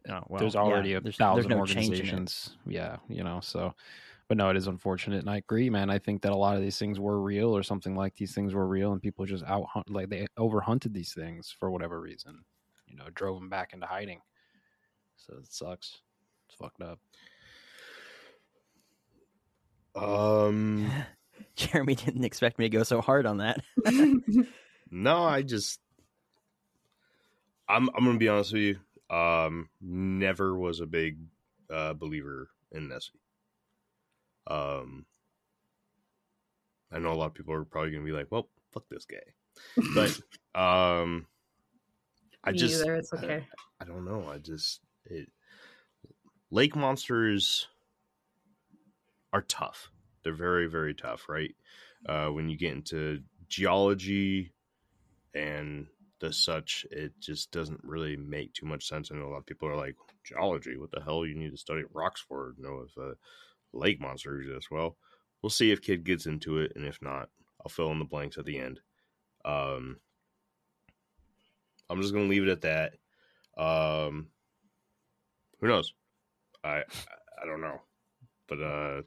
[0.09, 2.57] Oh, well, there's yeah, already a there's, thousand there's no organizations.
[2.65, 3.73] Yeah, you know, so.
[4.27, 5.91] But no, it is unfortunate, and I agree, man.
[5.91, 8.55] I think that a lot of these things were real, or something like these things
[8.55, 12.01] were real, and people just out hunt, like they over hunted these things for whatever
[12.01, 12.43] reason.
[12.87, 14.21] You know, drove them back into hiding.
[15.17, 16.01] So it sucks.
[16.47, 16.99] It's fucked up.
[19.95, 20.91] Um,
[21.55, 23.61] Jeremy didn't expect me to go so hard on that.
[24.91, 25.79] no, I just,
[27.69, 28.79] I'm, I'm gonna be honest with you.
[29.09, 31.19] Um, never was a big
[31.69, 33.19] uh, believer in Nessie.
[34.47, 35.05] Um,
[36.91, 39.33] I know a lot of people are probably gonna be like, "Well, fuck this guy,"
[39.93, 40.11] but
[40.59, 41.27] um,
[42.43, 43.47] I Me just, either, it's I- okay.
[43.81, 44.27] I, don't know.
[44.29, 45.29] I just, it,
[46.51, 47.67] lake monsters
[49.33, 49.91] are tough.
[50.23, 51.55] They're very, very tough, right?
[52.05, 54.53] Uh, when you get into geology
[55.33, 55.87] and
[56.25, 59.11] the such, it just doesn't really make too much sense.
[59.11, 61.83] Know a lot of people are like, geology, what the hell you need to study
[61.93, 63.13] rocks for to know if a
[63.73, 64.71] lake monster exists?
[64.71, 64.97] Well,
[65.41, 67.29] we'll see if Kid gets into it, and if not,
[67.61, 68.79] I'll fill in the blanks at the end.
[69.43, 69.97] Um,
[71.89, 72.93] I'm just gonna leave it at that.
[73.57, 74.27] Um,
[75.61, 75.93] who knows?
[76.63, 77.81] I I don't know,
[78.47, 79.01] but uh,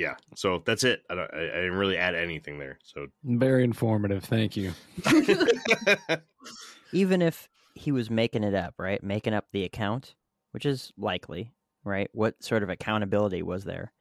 [0.00, 0.14] yeah.
[0.34, 1.02] So that's it.
[1.10, 2.78] I, don't, I, I didn't really add anything there.
[2.82, 4.24] So Very informative.
[4.24, 4.72] Thank you.
[6.92, 9.02] Even if he was making it up, right?
[9.04, 10.14] Making up the account,
[10.52, 11.52] which is likely,
[11.84, 12.08] right?
[12.12, 13.92] What sort of accountability was there?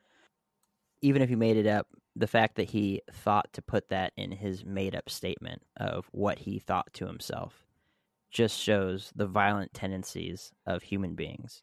[1.01, 4.31] Even if he made it up, the fact that he thought to put that in
[4.31, 7.65] his made up statement of what he thought to himself
[8.31, 11.61] just shows the violent tendencies of human beings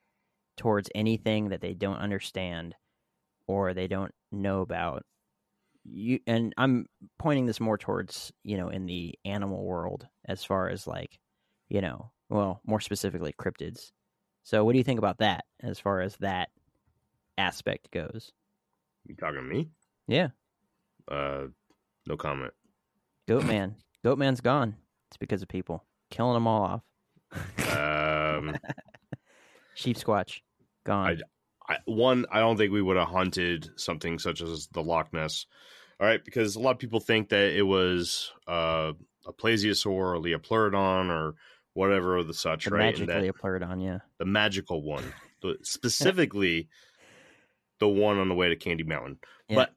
[0.59, 2.74] towards anything that they don't understand
[3.47, 5.03] or they don't know about
[5.85, 6.87] you and i'm
[7.19, 11.19] pointing this more towards you know in the animal world as far as like
[11.69, 13.93] you know well more specifically cryptids.
[14.43, 16.51] So what do you think about that as far as that
[17.37, 18.33] aspect goes?
[19.05, 19.71] You talking to me?
[20.07, 20.29] yeah.
[21.11, 21.47] Uh,
[22.07, 22.53] no comment.
[23.29, 23.75] goatman
[24.05, 24.77] goatman's gone.
[25.11, 28.39] It's because of people killing them all off.
[28.39, 28.57] Um,
[29.75, 30.41] sheep squatch.
[30.85, 31.21] Gone
[31.69, 35.47] I, one, I don't think we would have hunted something such as the Loch Ness.
[36.01, 38.93] All right, because a lot of people think that it was uh,
[39.27, 41.35] a plesiosaur or Liopleurodon or
[41.73, 42.99] whatever of the such, the right?
[42.99, 45.05] And magically yeah the magical one,
[45.43, 46.69] the, specifically
[47.79, 49.19] the one on the way to Candy Mountain.
[49.49, 49.57] Yeah.
[49.57, 49.71] But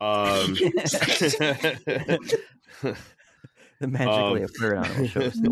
[0.00, 0.54] um,
[3.80, 5.36] the magically Um, Pleurodon will show us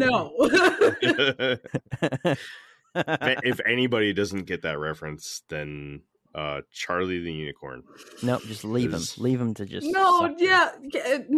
[2.25, 2.37] no.
[2.95, 3.05] way.
[3.07, 6.03] if if anybody doesn't get that reference, then
[6.35, 7.83] uh, Charlie the Unicorn.
[8.23, 10.71] nope just leave him leave him to just no, yeah.
[10.81, 11.29] yeah, Did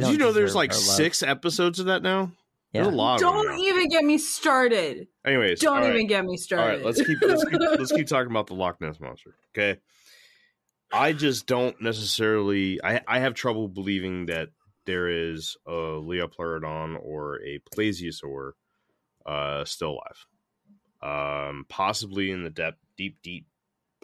[0.00, 2.32] don't you know there's like six episodes of that now?
[2.72, 2.82] yeah.
[2.82, 3.20] There's a lot.
[3.20, 5.08] Don't even get me started.
[5.24, 5.94] Anyways, Don't all right.
[5.94, 6.62] even get me started.
[6.62, 9.34] All right, let's keep let's keep let's keep talking about the Loch Ness monster.
[9.56, 9.80] Okay.
[10.92, 14.48] I just don't necessarily I I have trouble believing that
[14.86, 18.52] there is a Liopleurodon or a plesiosaur
[19.26, 20.26] uh still alive.
[21.02, 23.46] Um possibly in the depth deep deep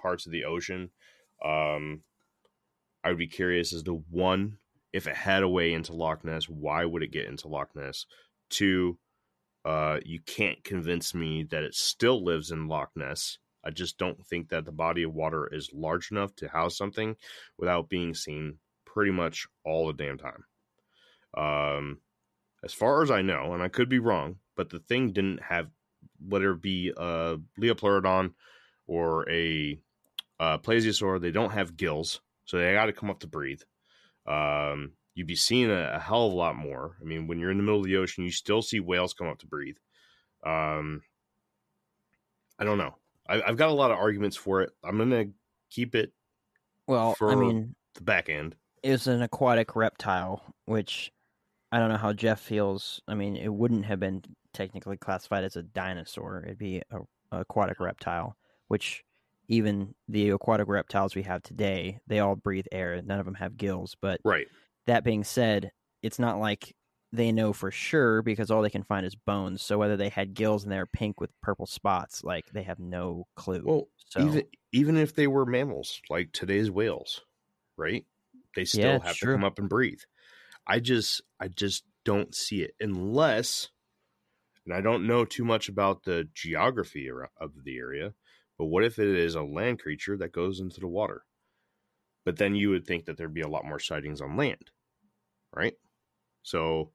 [0.01, 0.91] parts of the ocean.
[1.45, 2.03] Um
[3.05, 4.59] I would be curious as to one
[4.93, 8.07] if it had a way into Loch Ness, why would it get into Loch Ness?
[8.51, 8.99] Two,
[9.65, 13.39] Uh, you can't convince me that it still lives in Loch Ness.
[13.65, 17.17] I just don't think that the body of water is large enough to house something
[17.59, 20.45] without being seen pretty much all the damn time.
[21.37, 22.01] Um,
[22.63, 25.69] as far as I know, and I could be wrong, but the thing didn't have
[26.27, 28.33] whether it be a Liopleurodon
[28.87, 29.79] or a
[30.39, 33.61] uh, plesiosaur, they don't have gills, so they got to come up to breathe.
[34.27, 36.97] Um, you'd be seeing a, a, hell of a lot more.
[37.01, 39.29] I mean, when you're in the middle of the ocean, you still see whales come
[39.29, 39.77] up to breathe.
[40.45, 41.03] Um,
[42.59, 42.97] I don't know.
[43.29, 44.71] I, have got a lot of arguments for it.
[44.85, 45.27] I'm gonna
[45.71, 46.13] keep it.
[46.87, 51.11] Well, I mean, the back end is an aquatic reptile, which
[51.73, 53.01] I don't know how Jeff feels.
[53.09, 56.43] I mean, it wouldn't have been technically classified as a dinosaur.
[56.45, 57.01] It'd be a,
[57.33, 58.37] a aquatic reptile,
[58.69, 59.05] which
[59.49, 63.01] even the aquatic reptiles we have today, they all breathe air.
[63.03, 63.97] None of them have gills.
[64.01, 64.49] But right.
[64.87, 66.77] that being said, it's not like
[67.13, 69.63] they know for sure because all they can find is bones.
[69.63, 73.27] So whether they had gills and they're pink with purple spots, like they have no
[73.37, 73.73] clue.
[73.73, 77.23] Well, so, even even if they were mammals, like today's whales,
[77.77, 78.07] right?
[78.55, 80.01] They still Yeah, have to come up and breathe.
[80.67, 83.69] I just I just don't see it unless
[84.67, 87.09] and I don't know too much about the geography
[87.41, 88.15] of the area,
[88.59, 91.25] but what if it is a land creature that goes into the water?
[92.25, 94.73] But then you would think that there'd be a lot more sightings on land,
[95.55, 95.75] right?
[96.43, 96.91] So,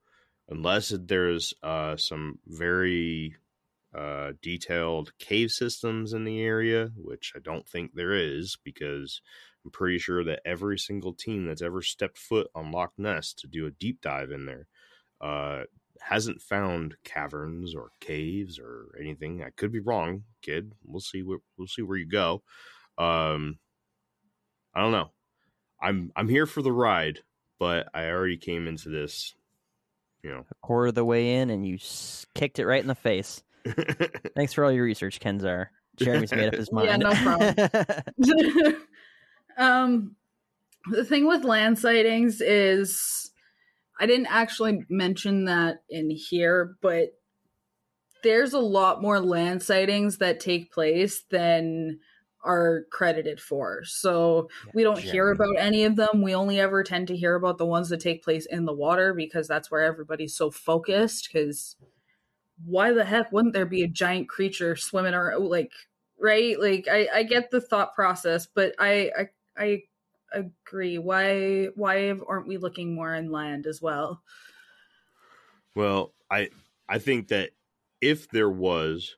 [0.50, 3.38] unless there's uh, some very
[3.98, 9.22] uh, detailed cave systems in the area, which I don't think there is, because
[9.64, 13.48] I'm pretty sure that every single team that's ever stepped foot on Loch Ness to
[13.48, 14.68] do a deep dive in there
[15.22, 15.64] uh,
[16.02, 19.44] hasn't found caverns or caves or anything.
[19.44, 20.74] I could be wrong, kid.
[20.84, 22.42] We'll see where we'll see where you go.
[22.98, 23.60] Um,
[24.74, 25.12] I don't know.
[25.82, 27.20] I'm I'm here for the ride,
[27.60, 29.36] but I already came into this,
[30.24, 30.46] you know.
[30.50, 31.78] a quarter of the way in, and you
[32.34, 33.44] kicked it right in the face.
[34.36, 35.68] Thanks for all your research, Kenzar.
[35.98, 36.88] Jeremy's made up his mind.
[36.90, 38.76] Yeah, no problem.
[39.58, 40.16] um,
[40.90, 43.32] the thing with land sightings is,
[44.00, 47.14] I didn't actually mention that in here, but
[48.24, 52.00] there's a lot more land sightings that take place than
[52.44, 53.84] are credited for.
[53.84, 56.22] So we don't hear about any of them.
[56.24, 59.14] We only ever tend to hear about the ones that take place in the water
[59.14, 61.30] because that's where everybody's so focused.
[61.32, 61.76] Because
[62.66, 65.46] why the heck wouldn't there be a giant creature swimming around?
[65.46, 65.72] Like,
[66.20, 66.60] right?
[66.60, 69.28] Like, I, I get the thought process, but I, I,
[69.62, 69.84] I
[70.34, 70.98] agree.
[70.98, 74.24] Why, why aren't we looking more inland as well?
[75.76, 76.50] Well, I
[76.90, 77.52] I think that
[78.02, 79.16] if there was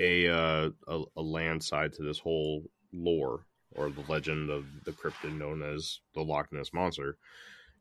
[0.00, 4.92] a uh, a, a land side to this whole lore or the legend of the
[4.92, 7.16] cryptid known as the Loch Ness monster,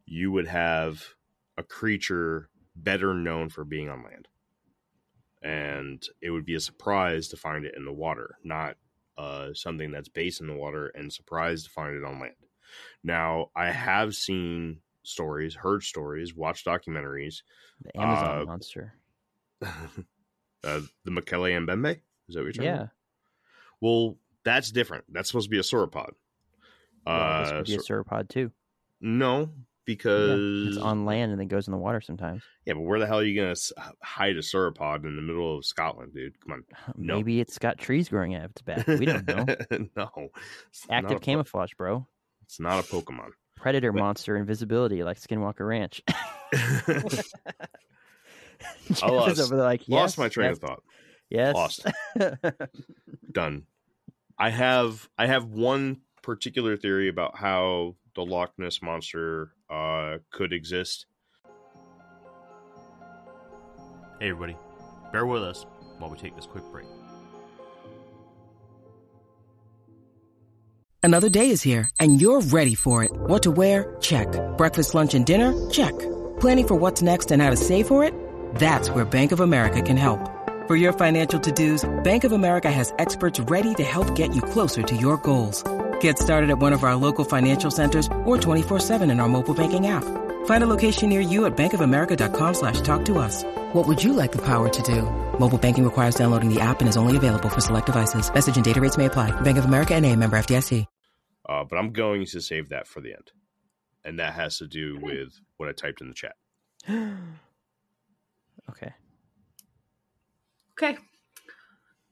[0.06, 1.16] you would have
[1.58, 4.28] a creature better known for being on land,
[5.42, 8.76] and it would be a surprise to find it in the water, not
[9.18, 12.36] uh, something that's based in the water and surprised to find it on land.
[13.04, 17.44] Now, I have seen stories, heard stories, watched documentaries
[17.82, 19.00] The Amazon Uh, monster.
[19.62, 19.92] uh,
[20.64, 22.02] the Mokele Mbembe.
[22.28, 22.74] Is that what you're talking Yeah.
[22.74, 22.90] about?
[23.82, 25.06] Well, that's different.
[25.10, 26.12] That's supposed to be a sauropod.
[27.38, 28.52] This Uh, be a sauropod too.
[29.00, 29.54] no,
[29.92, 32.44] Yeah, because it's on land and then goes in the water sometimes.
[32.66, 33.56] Yeah, but where the hell are you gonna
[34.02, 36.40] hide a sauropod in the middle of Scotland, dude?
[36.42, 36.64] Come on.
[36.98, 37.16] No.
[37.16, 38.88] Maybe it's got trees growing out of its back.
[38.88, 39.46] We don't know.
[39.96, 40.30] no,
[40.70, 42.06] it's not a Active po- camouflage, bro.
[42.44, 43.30] It's not a Pokemon.
[43.56, 46.02] Predator But- monster invisibility like Skinwalker Ranch.
[48.94, 50.84] I lost- over there like, Lost my train yes, of thought.
[51.30, 51.56] Yes.
[51.56, 51.86] Lost.
[53.32, 53.64] Done.
[54.38, 60.54] I have I have one particular theory about how the Loch Ness monster uh, could
[60.54, 61.06] exist.
[64.20, 64.58] Hey, everybody,
[65.12, 65.66] bear with us
[65.98, 66.86] while we take this quick break.
[71.04, 73.12] Another day is here, and you're ready for it.
[73.12, 73.96] What to wear?
[74.02, 74.28] Check.
[74.56, 75.70] Breakfast, lunch, and dinner?
[75.72, 75.98] Check.
[76.40, 78.14] Planning for what's next and how to save for it?
[78.56, 80.20] That's where Bank of America can help.
[80.68, 84.84] For your financial to-dos, Bank of America has experts ready to help get you closer
[84.84, 85.64] to your goals.
[86.02, 89.88] Get started at one of our local financial centers or 24-7 in our mobile banking
[89.88, 90.04] app.
[90.46, 93.44] Find a location near you at bankofamerica.com slash talk to us.
[93.74, 95.04] What would you like the power to do?
[95.40, 98.32] Mobile banking requires downloading the app and is only available for select devices.
[98.32, 99.30] Message and data rates may apply.
[99.42, 100.86] Bank of America and a member FDIC.
[101.48, 103.32] Uh, but I'm going to save that for the end.
[104.06, 106.36] And that has to do with what I typed in the chat.
[108.70, 108.94] okay.
[110.82, 110.98] Okay.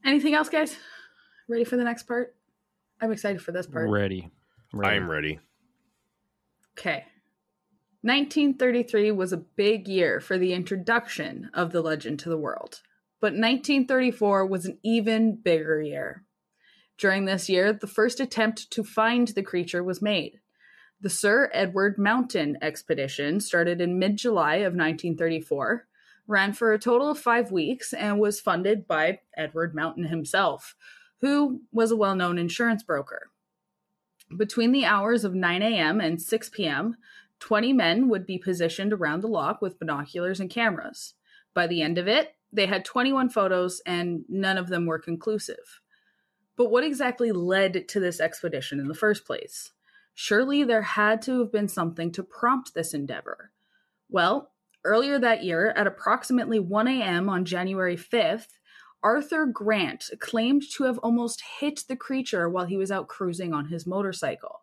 [0.04, 0.76] Anything else, guys?
[1.48, 2.34] Ready for the next part?
[3.00, 3.88] I'm excited for this part.
[3.88, 4.30] Ready.
[4.82, 5.40] I am ready.
[6.78, 7.04] Okay.
[8.02, 12.80] 1933 was a big year for the introduction of the legend to the world,
[13.20, 16.24] but 1934 was an even bigger year.
[16.96, 20.40] During this year, the first attempt to find the creature was made.
[21.00, 25.86] The Sir Edward Mountain expedition started in mid July of 1934,
[26.26, 30.74] ran for a total of five weeks, and was funded by Edward Mountain himself,
[31.20, 33.30] who was a well known insurance broker.
[34.36, 36.00] Between the hours of 9 a.m.
[36.00, 36.96] and 6 p.m.,
[37.40, 41.14] 20 men would be positioned around the loch with binoculars and cameras.
[41.54, 45.80] By the end of it, they had 21 photos and none of them were conclusive.
[46.56, 49.72] But what exactly led to this expedition in the first place?
[50.14, 53.52] Surely there had to have been something to prompt this endeavor.
[54.10, 54.52] Well,
[54.84, 57.28] earlier that year, at approximately 1 a.m.
[57.28, 58.48] on January 5th,
[59.02, 63.68] Arthur Grant claimed to have almost hit the creature while he was out cruising on
[63.68, 64.60] his motorcycle.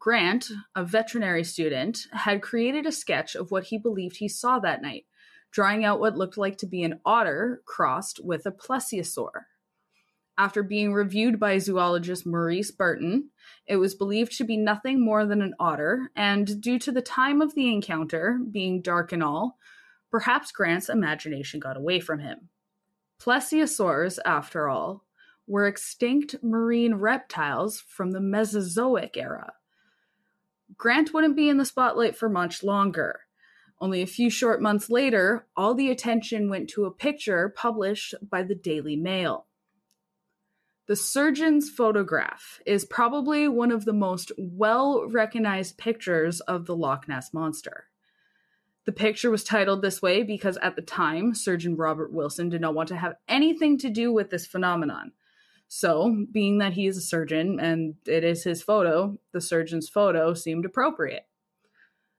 [0.00, 4.82] Grant, a veterinary student, had created a sketch of what he believed he saw that
[4.82, 5.06] night,
[5.52, 9.44] drawing out what looked like to be an otter crossed with a plesiosaur.
[10.36, 13.30] After being reviewed by zoologist Maurice Burton,
[13.66, 17.40] it was believed to be nothing more than an otter, and due to the time
[17.40, 19.56] of the encounter being dark and all,
[20.10, 22.48] perhaps Grant's imagination got away from him.
[23.22, 25.04] Plesiosaurs, after all,
[25.46, 29.52] were extinct marine reptiles from the Mesozoic era.
[30.76, 33.20] Grant wouldn't be in the spotlight for much longer.
[33.80, 38.42] Only a few short months later, all the attention went to a picture published by
[38.42, 39.46] the Daily Mail.
[40.88, 47.06] The surgeon's photograph is probably one of the most well recognized pictures of the Loch
[47.06, 47.86] Ness Monster.
[48.84, 52.74] The picture was titled this way because at the time, Surgeon Robert Wilson did not
[52.74, 55.12] want to have anything to do with this phenomenon.
[55.68, 60.34] So, being that he is a surgeon and it is his photo, the surgeon's photo
[60.34, 61.26] seemed appropriate.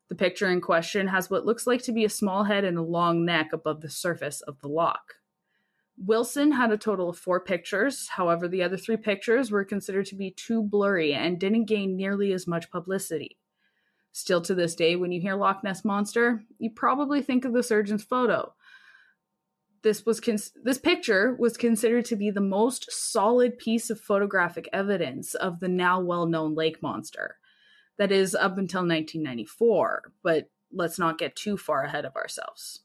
[0.10, 2.82] The picture in question has what looks like to be a small head and a
[2.82, 5.16] long neck above the surface of the loch.
[5.98, 10.16] Wilson had a total of four pictures, however, the other three pictures were considered to
[10.16, 13.38] be too blurry and didn't gain nearly as much publicity.
[14.16, 17.64] Still to this day, when you hear Loch Ness Monster, you probably think of the
[17.64, 18.54] surgeon's photo.
[19.82, 20.22] This was
[20.64, 25.68] this picture was considered to be the most solid piece of photographic evidence of the
[25.68, 27.38] now well-known lake monster.
[27.98, 32.82] That is up until 1994, but let's not get too far ahead of ourselves.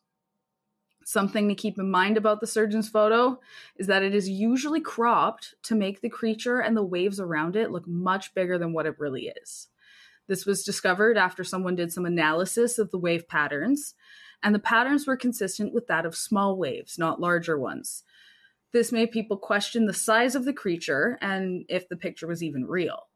[1.04, 3.38] Something to keep in mind about the surgeon's photo
[3.76, 7.70] is that it is usually cropped to make the creature and the waves around it
[7.70, 9.68] look much bigger than what it really is.
[10.28, 13.94] This was discovered after someone did some analysis of the wave patterns,
[14.42, 18.04] and the patterns were consistent with that of small waves, not larger ones.
[18.72, 22.66] This made people question the size of the creature and if the picture was even
[22.66, 23.08] real.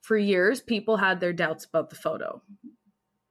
[0.00, 2.40] For years, people had their doubts about the photo,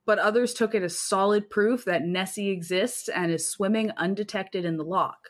[0.06, 4.76] but others took it as solid proof that Nessie exists and is swimming undetected in
[4.76, 5.30] the loch.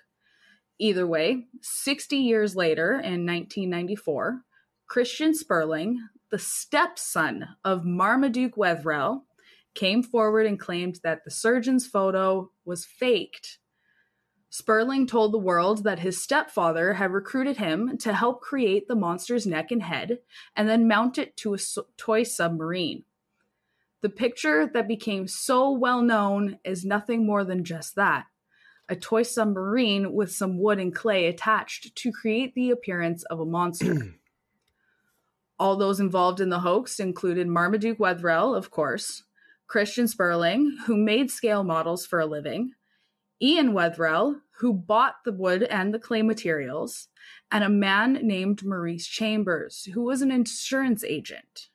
[0.80, 4.42] Either way, 60 years later, in 1994,
[4.88, 6.00] Christian Spurling,
[6.32, 9.24] the stepson of Marmaduke Wetherell,
[9.74, 13.60] came forward and claimed that the surgeon's photo was faked.
[14.50, 19.46] Spurling told the world that his stepfather had recruited him to help create the monster's
[19.46, 20.20] neck and head
[20.56, 21.60] and then mount it to a
[21.98, 23.04] toy submarine.
[24.02, 28.28] The picture that became so well known is nothing more than just that
[28.88, 33.46] a toy submarine with some wood and clay attached to create the appearance of a
[33.46, 34.16] monster.
[35.58, 39.24] All those involved in the hoax included Marmaduke Wetherell, of course,
[39.68, 42.74] Christian Spurling, who made scale models for a living,
[43.42, 47.08] Ian Wetherell, who bought the wood and the clay materials,
[47.52, 51.70] and a man named Maurice Chambers, who was an insurance agent.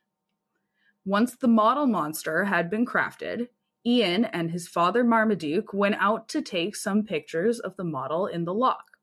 [1.03, 3.47] Once the model monster had been crafted,
[3.83, 8.45] Ian and his father Marmaduke went out to take some pictures of the model in
[8.45, 8.97] the loch.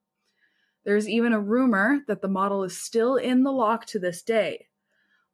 [0.85, 4.68] There's even a rumor that the model is still in the loch to this day.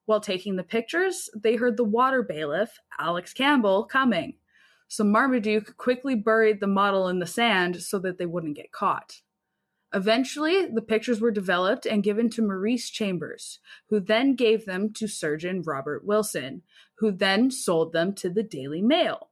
[0.06, 4.34] While taking the pictures, they heard the water bailiff, Alex Campbell, coming.
[4.88, 9.22] So Marmaduke quickly buried the model in the sand so that they wouldn't get caught.
[9.94, 15.06] Eventually, the pictures were developed and given to Maurice Chambers, who then gave them to
[15.06, 16.62] surgeon Robert Wilson,
[16.96, 19.30] who then sold them to the Daily Mail.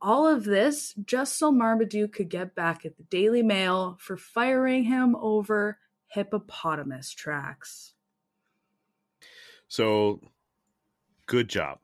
[0.00, 4.84] All of this just so Marmaduke could get back at the Daily Mail for firing
[4.84, 7.91] him over hippopotamus tracks.
[9.76, 10.20] So,
[11.24, 11.78] good job.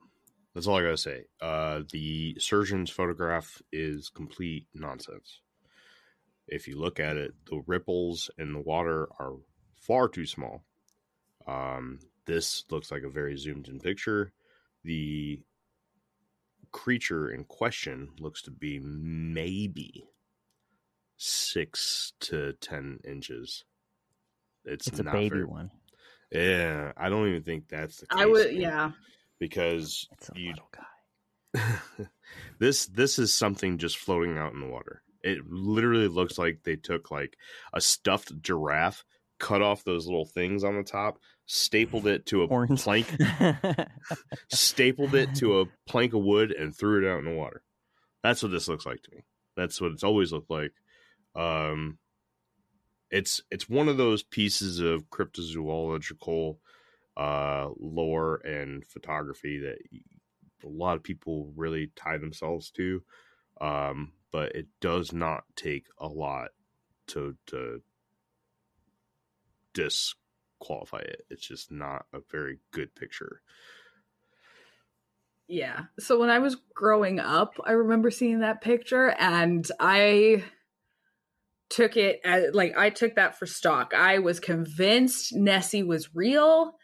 [0.55, 1.25] That's all I gotta say.
[1.41, 5.41] Uh, the surgeon's photograph is complete nonsense.
[6.47, 9.37] If you look at it, the ripples in the water are
[9.81, 10.65] far too small.
[11.47, 14.35] Um, this looks like a very zoomed in picture.
[14.85, 15.41] The
[16.73, 20.05] creature in question looks to be maybe
[21.17, 23.65] six to ten inches.
[24.67, 25.71] It's, It's a baby very- one.
[26.31, 28.21] Yeah, I don't even think that's the case.
[28.21, 28.91] I would, man, yeah.
[29.39, 32.07] because It's a you little guy.
[32.59, 35.03] this this is something just floating out in the water.
[35.23, 37.37] It literally looks like they took like
[37.73, 39.05] a stuffed giraffe,
[39.41, 42.83] cut off those little things on the top, stapled it to a Horns.
[42.83, 43.07] plank,
[44.53, 47.63] stapled it to a plank of wood, and threw it out in the water.
[48.23, 49.25] That's what this looks like to me.
[49.57, 50.73] That's what it's always looked like.
[51.35, 51.99] Um,
[53.11, 56.57] it's it's one of those pieces of cryptozoological
[57.17, 59.79] uh, lore and photography that
[60.65, 63.03] a lot of people really tie themselves to.
[63.61, 66.51] Um, but it does not take a lot
[67.09, 67.83] to to
[69.75, 71.25] disqualify it.
[71.31, 73.43] It's just not a very good picture.
[75.49, 75.85] Yeah.
[75.99, 80.45] So when I was growing up, I remember seeing that picture and I
[81.71, 83.93] took it as like I took that for stock.
[83.95, 86.75] I was convinced Nessie was real.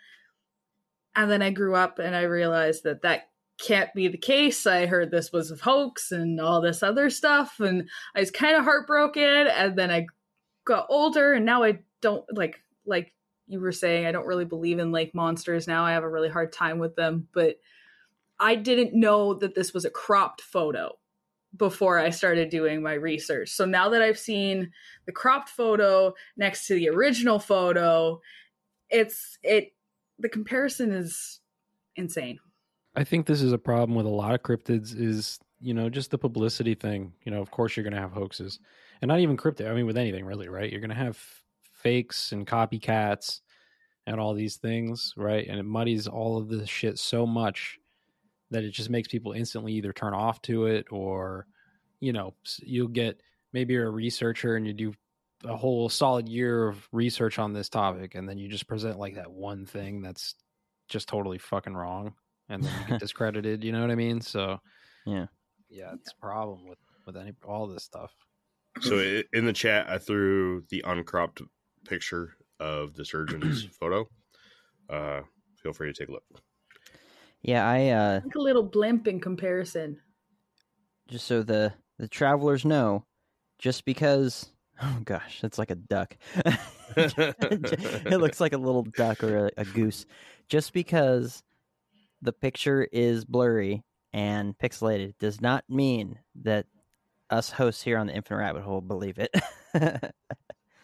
[1.17, 3.29] And then I grew up and I realized that that
[3.59, 4.67] can't be the case.
[4.67, 8.57] I heard this was a hoax and all this other stuff and I was kind
[8.57, 10.07] of heartbroken and then I
[10.65, 13.15] got older and now I don't like like
[13.47, 15.85] you were saying I don't really believe in lake monsters now.
[15.85, 17.57] I have a really hard time with them, but
[18.41, 20.99] I didn't know that this was a cropped photo
[21.57, 23.51] before I started doing my research.
[23.51, 24.71] So now that I've seen
[25.07, 28.21] the cropped photo next to the original photo,
[28.91, 29.73] it's it
[30.19, 31.41] the comparison is
[31.97, 32.39] insane.
[32.97, 36.11] I think this is a problem with a lot of cryptids is, you know, just
[36.11, 37.13] the publicity thing.
[37.25, 38.61] You know, of course you're going to have hoaxes.
[39.03, 40.71] And not even cryptid, I mean with anything really, right?
[40.71, 41.19] You're going to have
[41.73, 43.41] fakes and copycats
[44.07, 45.47] and all these things, right?
[45.49, 47.79] And it muddies all of this shit so much
[48.51, 51.47] that it just makes people instantly either turn off to it or
[52.01, 53.21] you know, you'll get
[53.53, 54.93] maybe you're a researcher and you do
[55.45, 59.15] a whole solid year of research on this topic and then you just present like
[59.15, 60.35] that one thing that's
[60.89, 62.15] just totally fucking wrong
[62.49, 64.59] and then you get discredited you know what i mean so
[65.07, 65.27] Yeah.
[65.69, 68.15] yeah it's a problem with with any all this stuff
[68.81, 71.43] So in the chat, I threw the uncropped
[71.87, 74.09] picture of the surgeon's photo.
[74.89, 75.21] Uh,
[75.63, 76.25] feel free to take a look.
[77.45, 80.01] Yeah, I uh Like a little blimp in comparison.
[81.09, 83.05] just so the the travelers know,
[83.59, 84.51] just because
[84.83, 86.17] oh gosh, it's like a duck.
[86.97, 90.07] it looks like a little duck or a, a goose.
[90.49, 91.43] Just because
[92.23, 96.67] the picture is blurry and pixelated does not mean that
[97.31, 99.35] us hosts here on the Infinite Rabbit Hole believe it.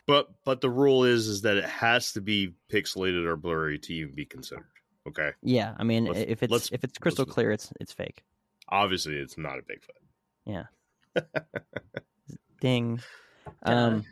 [0.06, 3.94] But but the rule is is that it has to be pixelated or blurry to
[3.94, 4.66] even be considered.
[5.10, 7.92] Okay, yeah, I mean, Let's- if it's let's- if it's crystal let's- clear, it's it's
[7.92, 8.22] fake.
[8.68, 9.98] obviously it's not a Bigfoot.
[10.46, 10.64] Yeah.
[12.60, 13.00] Ding.
[13.62, 14.04] Um,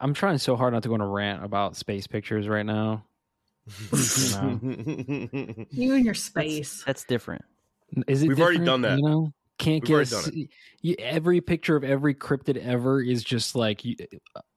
[0.00, 3.04] i'm trying so hard not to go on a rant about space pictures right now
[3.90, 6.82] You and your space.
[6.86, 7.44] that's different.
[8.08, 8.98] is it We've already done that.
[8.98, 10.48] you know can't We've get a done
[10.80, 13.96] you- every picture of every cryptid ever is just like you,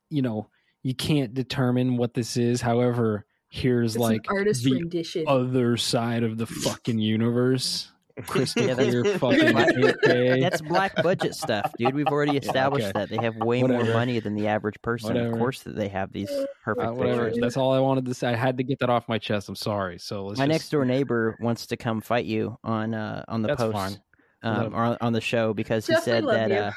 [0.10, 0.48] you know
[0.82, 5.26] you can't determine what this is however here's It's like an artist the rendition.
[5.28, 7.91] other side of the fucking universe
[8.26, 10.41] crystal Yeah, that's- clear fucking Black- 8K.
[10.41, 11.93] That's black budget stuff, dude.
[11.93, 12.99] We've already established okay.
[12.99, 15.16] that they have way more money than the average person.
[15.18, 16.30] Of course, that they have these
[16.64, 17.26] perfect Uh, whatever.
[17.26, 17.41] pictures.
[17.41, 18.30] That's all I wanted to say.
[18.30, 19.49] I had to get that off my chest.
[19.49, 19.99] I'm sorry.
[19.99, 23.43] So let's My just- next door neighbor wants to come fight you on uh, on
[23.43, 23.99] the That's post
[24.41, 26.72] um, or on- on the show because he Jeff, we said that uh,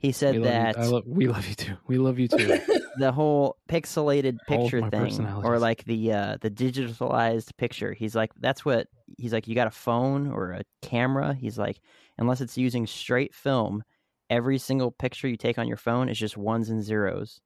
[0.00, 1.76] he said we love that lo- we love you too.
[1.86, 2.58] We love you too.
[2.96, 8.64] the whole pixelated picture thing or like the uh the digitalized picture he's like that's
[8.64, 11.34] what he's like you got a phone or a camera?
[11.34, 11.80] He's like
[12.18, 13.84] unless it's using straight film
[14.30, 17.40] every single picture you take on your phone is just ones and zeros.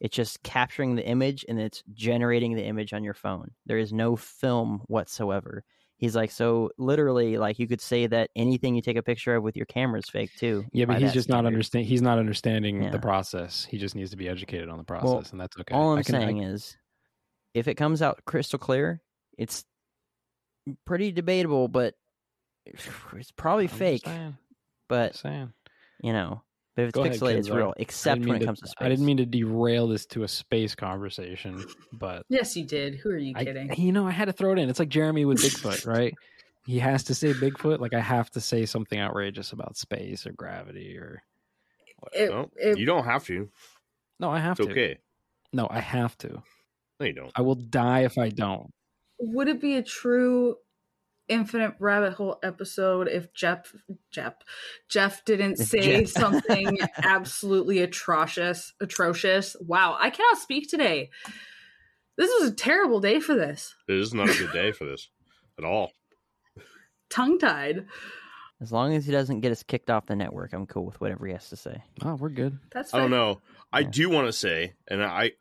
[0.00, 3.50] It's just capturing the image and it's generating the image on your phone.
[3.66, 5.62] There is no film whatsoever
[6.00, 9.42] he's like so literally like you could say that anything you take a picture of
[9.42, 11.48] with your camera is fake too yeah, but he's just not standard.
[11.48, 11.84] understand.
[11.86, 12.90] He's not understanding Yeah.
[12.90, 13.66] the process.
[13.70, 15.74] He just needs to be educated on the process, and that's okay.
[15.74, 16.76] All I'm I can- I- saying is,
[17.54, 19.00] if it comes out crystal clear,
[19.38, 19.64] it's
[20.86, 21.94] pretty debatable, but
[22.66, 24.08] it's probably I'm fake.
[24.88, 25.20] But
[26.02, 26.42] you know,
[26.76, 27.74] but if it's Go ahead, pixelated, it's real.
[27.76, 28.84] I Except didn't when it to- comes to space.
[28.86, 32.94] I didn't mean to derail this to a space conversation, but yes, you did.
[32.96, 33.72] Who are you I, kidding?
[33.76, 34.68] you know, I had to throw it in.
[34.68, 36.14] It's like Jeremy with Bigfoot, right?
[36.66, 37.80] He has to say Bigfoot.
[37.80, 41.22] Like I have to say something outrageous about space or gravity or.
[42.14, 43.48] It- No, it- you don't have to.
[44.18, 44.72] No, I have It's to.
[44.72, 44.98] okay.
[45.52, 46.42] No, I have to.
[47.00, 47.32] No, you don't.
[47.34, 48.72] I will die if I don't.
[49.18, 50.56] would it be a true
[51.30, 53.72] infinite rabbit hole episode if Jeff
[54.10, 54.34] Jeff
[54.88, 59.56] Jeff didn't say Jeff- something absolutely atrocious atrocious.
[59.60, 61.10] Wow, I cannot speak today.
[62.18, 63.74] This was a terrible day for this.
[63.88, 65.08] It is not a good day for this
[65.58, 65.92] at all.
[67.10, 67.86] Tongue tied.
[68.60, 71.26] As long as he doesn't get us kicked off the network, I'm cool with whatever
[71.26, 71.82] he has to say.
[72.04, 72.58] Oh, we're good.
[72.72, 73.40] That's I don't know.
[73.72, 73.88] I Yeah.
[73.90, 75.32] do want to say, and I,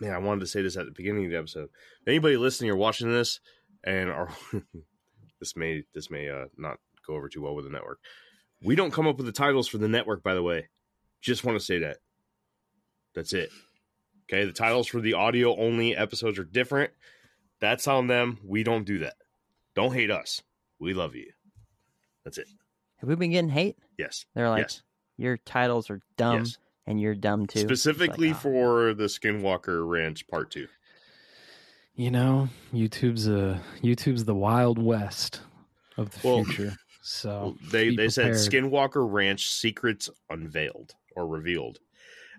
[0.00, 1.68] man, I wanted to say this at the beginning of the episode.
[2.04, 3.38] Anybody listening or watching this,
[3.84, 4.28] and are
[5.40, 7.98] this may this may uh, not go over too well with the network.
[8.62, 10.68] We don't come up with the titles for the network, by the way.
[11.20, 11.98] Just want to say that.
[13.14, 13.50] That's it.
[14.24, 16.92] Okay, the titles for the audio only episodes are different.
[17.60, 18.38] That's on them.
[18.44, 19.14] We don't do that.
[19.74, 20.42] Don't hate us.
[20.78, 21.30] We love you.
[22.24, 22.46] That's it.
[22.98, 23.76] Have we been getting hate?
[23.98, 24.24] Yes.
[24.34, 24.82] They're like, yes.
[25.16, 26.58] your titles are dumb, Yes.
[26.86, 27.60] and you're dumb too.
[27.60, 28.34] It's like, Specifically ah.
[28.34, 30.68] for the Skinwalker Ranch Part Two.
[31.96, 35.40] You know, YouTube's a YouTube's the wild west
[35.96, 36.76] of the Well- future.
[37.06, 38.32] So Well, they be they said.
[38.32, 41.78] Skinwalker Ranch secrets unveiled or revealed,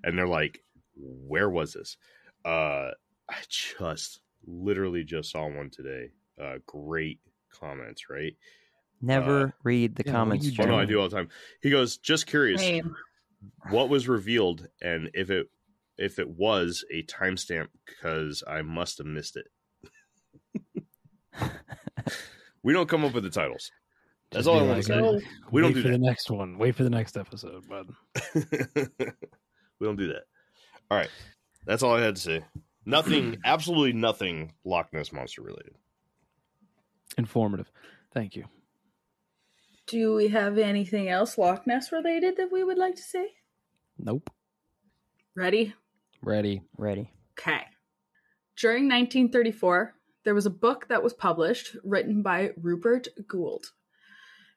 [0.03, 0.63] and they're like,
[0.95, 1.97] "Where was this?"
[2.43, 2.91] Uh,
[3.29, 6.11] I just literally just saw one today.
[6.41, 7.19] Uh, great
[7.51, 8.35] comments, right?
[9.01, 10.45] Never uh, read the yeah, comments.
[10.47, 11.29] you Oh no, I do all the time.
[11.61, 12.95] He goes, "Just curious, Same.
[13.69, 15.47] what was revealed, and if it
[15.97, 19.47] if it was a timestamp, because I must have missed it."
[22.63, 23.71] we don't come up with the titles.
[24.31, 24.99] That's Just all I want like, to say.
[24.99, 25.19] Oh,
[25.51, 25.93] we don't do for that.
[25.93, 26.57] the next one.
[26.57, 27.87] Wait for the next episode, bud.
[28.35, 30.23] we don't do that.
[30.91, 31.09] All right.
[31.65, 32.41] That's all I had to say.
[32.85, 35.75] Nothing, absolutely nothing Loch Ness Monster related.
[37.17, 37.71] Informative.
[38.13, 38.45] Thank you.
[39.87, 43.27] Do we have anything else Loch Ness related that we would like to say?
[43.97, 44.29] Nope.
[45.35, 45.73] Ready?
[46.25, 46.63] Ready.
[46.75, 47.11] Ready.
[47.37, 47.61] Okay.
[48.57, 53.67] During 1934, there was a book that was published written by Rupert Gould.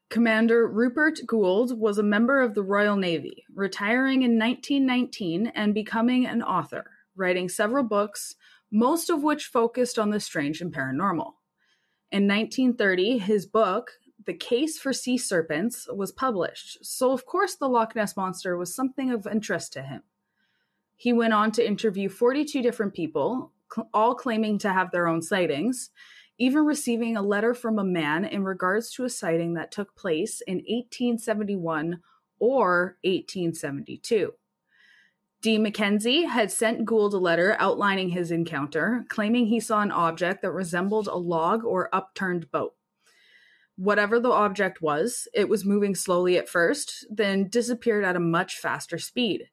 [0.08, 6.24] Commander Rupert Gould was a member of the Royal Navy, retiring in 1919 and becoming
[6.24, 8.34] an author, writing several books,
[8.72, 11.34] most of which focused on the strange and paranormal.
[12.10, 13.90] In 1930, his book,
[14.24, 18.74] The Case for Sea Serpents, was published, so of course the Loch Ness Monster was
[18.74, 20.02] something of interest to him.
[20.98, 23.52] He went on to interview 42 different people,
[23.94, 25.90] all claiming to have their own sightings,
[26.38, 30.40] even receiving a letter from a man in regards to a sighting that took place
[30.40, 32.00] in 1871
[32.40, 34.32] or 1872.
[35.40, 35.56] D.
[35.56, 40.50] Mackenzie had sent Gould a letter outlining his encounter, claiming he saw an object that
[40.50, 42.74] resembled a log or upturned boat.
[43.76, 48.56] Whatever the object was, it was moving slowly at first, then disappeared at a much
[48.56, 49.48] faster speed.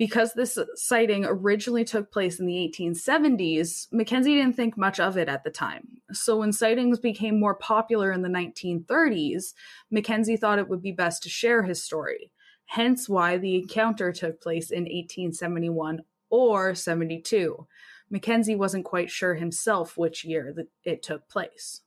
[0.00, 5.28] Because this sighting originally took place in the 1870s, Mackenzie didn't think much of it
[5.28, 5.86] at the time.
[6.10, 9.52] So when sightings became more popular in the 1930s,
[9.90, 12.32] Mackenzie thought it would be best to share his story.
[12.64, 17.66] Hence why the encounter took place in 1871 or 72.
[18.08, 21.82] Mackenzie wasn't quite sure himself which year it took place.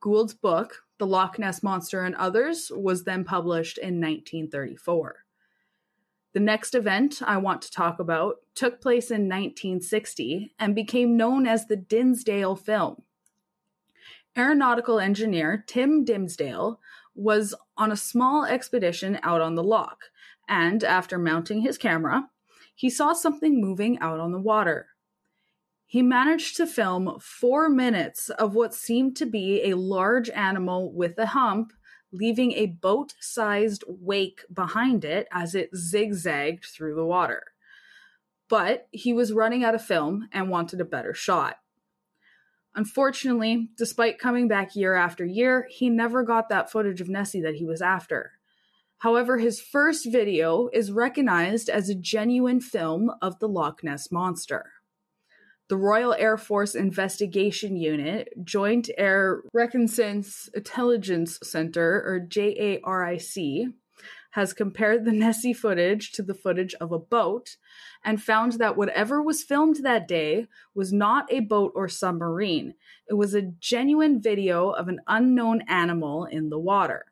[0.00, 5.25] Gould's book, The Loch Ness Monster and Others, was then published in 1934.
[6.36, 11.46] The next event I want to talk about took place in 1960 and became known
[11.46, 13.04] as the Dinsdale film.
[14.36, 16.78] Aeronautical engineer Tim Dinsdale
[17.14, 20.10] was on a small expedition out on the loch,
[20.46, 22.28] and after mounting his camera,
[22.74, 24.88] he saw something moving out on the water.
[25.86, 31.16] He managed to film four minutes of what seemed to be a large animal with
[31.16, 31.72] a hump
[32.16, 37.42] leaving a boat sized wake behind it as it zigzagged through the water.
[38.48, 41.58] But he was running out of film and wanted a better shot.
[42.74, 47.54] Unfortunately, despite coming back year after year, he never got that footage of Nessie that
[47.54, 48.32] he was after.
[48.98, 54.72] However, his first video is recognized as a genuine film of the Loch Ness Monster.
[55.68, 63.72] The Royal Air Force Investigation Unit, Joint Air Reconnaissance Intelligence Center, or JARIC,
[64.30, 67.56] has compared the Nessie footage to the footage of a boat
[68.04, 72.74] and found that whatever was filmed that day was not a boat or submarine.
[73.08, 77.06] It was a genuine video of an unknown animal in the water.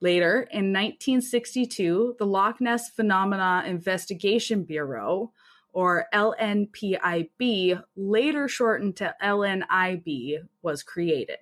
[0.00, 5.32] Later, in 1962, the Loch Ness Phenomena Investigation Bureau,
[5.76, 11.36] or LNPIB, later shortened to LNIB, was created.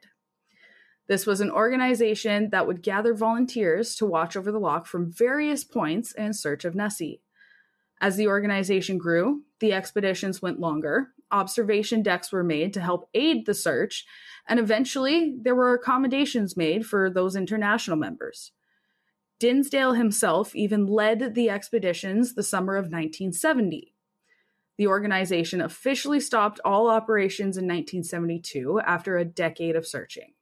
[1.07, 5.63] This was an organization that would gather volunteers to watch over the loch from various
[5.63, 7.23] points in search of Nessie.
[8.01, 13.47] As the organization grew, the expeditions went longer, observation decks were made to help aid
[13.47, 14.05] the search,
[14.49, 18.51] and eventually there were accommodations made for those international members.
[19.39, 23.94] Dinsdale himself even led the expeditions the summer of 1970.
[24.77, 30.35] The organization officially stopped all operations in 1972 after a decade of searching.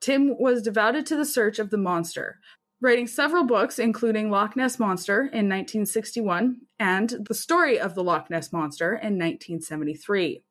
[0.00, 2.40] Tim was devoted to the search of the monster,
[2.80, 8.30] writing several books, including Loch Ness Monster in 1961 and The Story of the Loch
[8.30, 10.42] Ness Monster in 1973.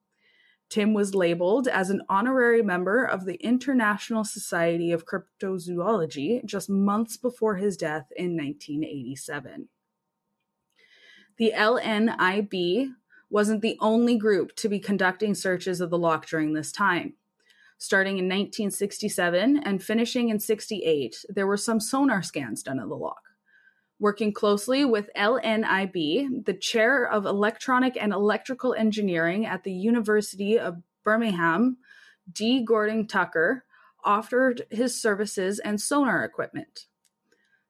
[0.69, 7.17] Tim was labeled as an honorary member of the International Society of Cryptozoology just months
[7.17, 9.69] before his death in 1987.
[11.39, 12.91] The LNIB
[13.29, 17.13] wasn't the only group to be conducting searches of the loch during this time.
[17.77, 22.95] Starting in 1967 and finishing in 68, there were some sonar scans done of the
[22.95, 23.21] loch.
[23.99, 30.81] Working closely with LNIB, the chair of electronic and electrical engineering at the University of
[31.03, 31.77] Birmingham,
[32.31, 32.63] D.
[32.63, 33.65] Gordon Tucker,
[34.03, 36.85] offered his services and sonar equipment.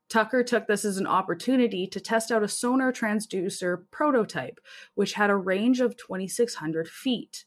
[0.09, 4.59] Tucker took this as an opportunity to test out a sonar transducer prototype,
[4.95, 7.45] which had a range of 2,600 feet.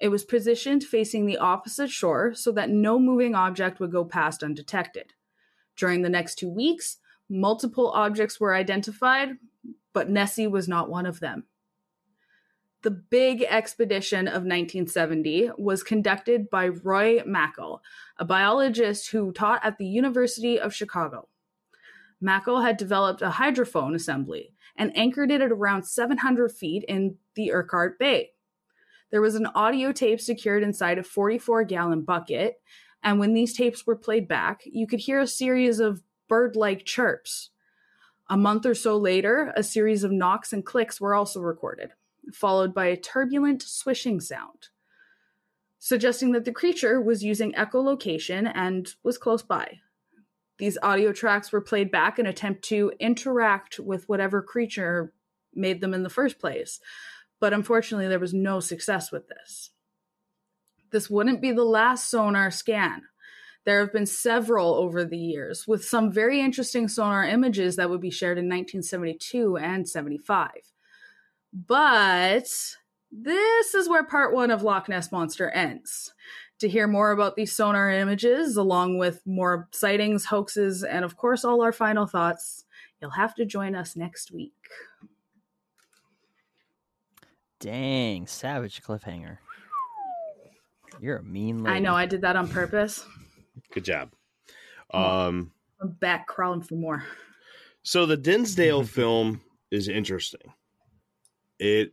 [0.00, 4.42] It was positioned facing the opposite shore so that no moving object would go past
[4.42, 5.14] undetected.
[5.76, 9.36] During the next two weeks, multiple objects were identified,
[9.92, 11.44] but Nessie was not one of them.
[12.82, 17.78] The big expedition of 1970 was conducted by Roy Mackal,
[18.18, 21.28] a biologist who taught at the University of Chicago.
[22.24, 27.52] Mackal had developed a hydrophone assembly and anchored it at around 700 feet in the
[27.52, 28.30] Urquhart Bay.
[29.10, 32.60] There was an audio tape secured inside a 44 gallon bucket,
[33.02, 36.86] and when these tapes were played back, you could hear a series of bird like
[36.86, 37.50] chirps.
[38.30, 41.90] A month or so later, a series of knocks and clicks were also recorded,
[42.32, 44.68] followed by a turbulent swishing sound,
[45.78, 49.80] suggesting that the creature was using echolocation and was close by.
[50.58, 55.12] These audio tracks were played back in attempt to interact with whatever creature
[55.54, 56.80] made them in the first place,
[57.40, 59.70] but unfortunately, there was no success with this.
[60.90, 63.02] This wouldn't be the last sonar scan.
[63.64, 68.00] There have been several over the years, with some very interesting sonar images that would
[68.00, 70.50] be shared in 1972 and 75.
[71.52, 72.48] But
[73.10, 76.12] this is where part one of Loch Ness Monster ends.
[76.64, 81.44] To hear more about these sonar images, along with more sightings, hoaxes, and of course,
[81.44, 82.64] all our final thoughts,
[83.02, 84.54] you'll have to join us next week.
[87.60, 89.36] Dang, savage cliffhanger.
[91.00, 91.76] You're a mean lady.
[91.76, 93.04] I know I did that on purpose.
[93.70, 94.12] Good job.
[94.94, 95.52] Um,
[95.82, 97.04] I'm back crawling for more.
[97.82, 100.54] so the Dinsdale film is interesting.
[101.58, 101.92] It,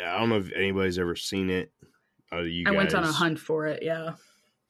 [0.00, 1.72] I don't know if anybody's ever seen it.
[2.32, 4.14] Uh, you I guys, went on a hunt for it, yeah.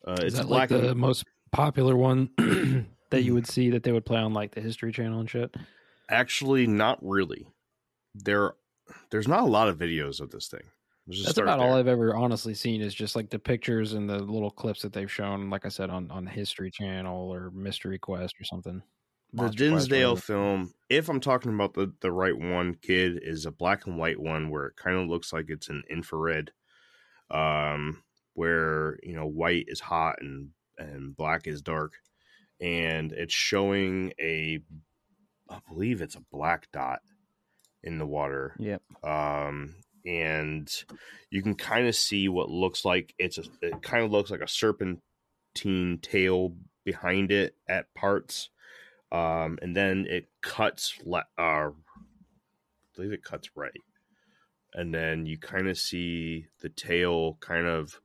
[0.06, 0.70] Uh, Is it's that black.
[0.70, 2.30] like the and, most popular one
[3.10, 5.54] that you would see that they would play on like the History Channel and shit?
[6.10, 7.46] actually, not really.
[8.14, 8.54] There,
[9.10, 10.62] there's not a lot of videos of this thing.
[11.08, 11.74] Just That's start about all.
[11.74, 15.10] I've ever honestly seen is just like the pictures and the little clips that they've
[15.10, 18.82] shown, like I said, on on the History Channel or Mystery Quest or something.
[19.32, 20.20] the Monster Quest, Dinsdale whatever.
[20.20, 24.20] film, if I'm talking about the, the right one, kid, is a black and white
[24.20, 26.52] one where it kind of looks like it's an infrared,
[27.30, 28.02] um,
[28.34, 31.94] where you know white is hot and and black is dark,
[32.60, 34.60] and it's showing a,
[35.48, 37.00] I believe it's a black dot
[37.82, 38.82] in the water, Yep.
[39.04, 40.72] um, and
[41.30, 44.40] you can kind of see what looks like it's a, it kind of looks like
[44.40, 46.54] a serpentine tail
[46.84, 48.48] behind it at parts
[49.12, 51.70] um, and then it cuts le- uh, I
[52.96, 53.70] believe it cuts right,
[54.74, 58.00] and then you kind of see the tail kind of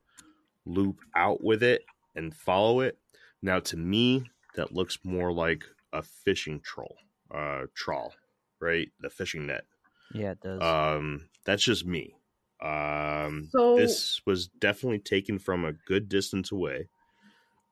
[0.66, 1.82] loop out with it
[2.14, 2.98] and follow it.
[3.42, 6.96] Now, to me, that looks more like a fishing troll,
[7.30, 8.12] uh, trawl,
[8.60, 8.90] right?
[9.00, 9.64] The fishing net.
[10.12, 10.60] Yeah, it does.
[10.62, 12.14] Um, that's just me.
[12.60, 16.88] Um, So- this was definitely taken from a good distance away.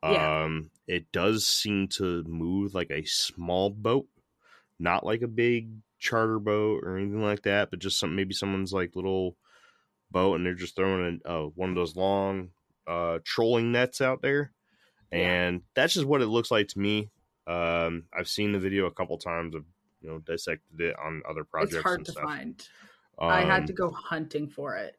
[0.02, 0.44] Yeah.
[0.44, 4.06] Um, it does seem to move like a small boat,
[4.78, 8.72] not like a big charter boat or anything like that, but just some maybe someone's
[8.72, 9.36] like little
[10.10, 12.50] boat and they're just throwing a, uh, one of those long
[12.86, 14.52] uh, trolling nets out there,
[15.10, 17.10] and that's just what it looks like to me.
[17.46, 19.54] Um, I've seen the video a couple times.
[19.54, 19.64] I've
[20.00, 21.74] you know dissected it on other projects.
[21.74, 22.24] It's hard to stuff.
[22.24, 22.68] find.
[23.18, 24.96] I had Um, to go hunting for it.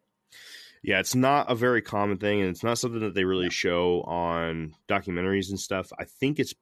[0.83, 4.01] yeah, it's not a very common thing, and it's not something that they really show
[4.01, 5.91] on documentaries and stuff.
[5.99, 6.53] I think it's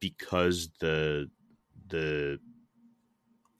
[0.00, 1.30] because the
[1.88, 2.38] the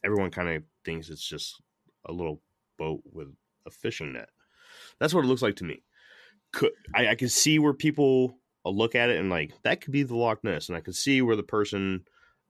[0.04, 1.60] everyone kind of thinks it's just
[2.06, 2.42] a little
[2.78, 3.28] boat with
[3.66, 4.28] a fishing net.
[4.98, 5.82] That's what it looks like to me.
[6.52, 9.92] Could I, I can see where people uh, look at it and like that could
[9.92, 12.04] be the Loch Ness, and I can see where the person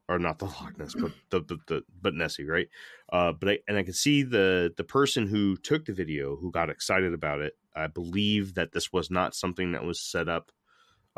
[0.08, 2.68] or not the Loch Ness, but the, the, the but Nessie, right?
[3.12, 6.50] Uh, but I and I can see the the person who took the video who
[6.50, 7.54] got excited about it.
[7.74, 10.50] I believe that this was not something that was set up.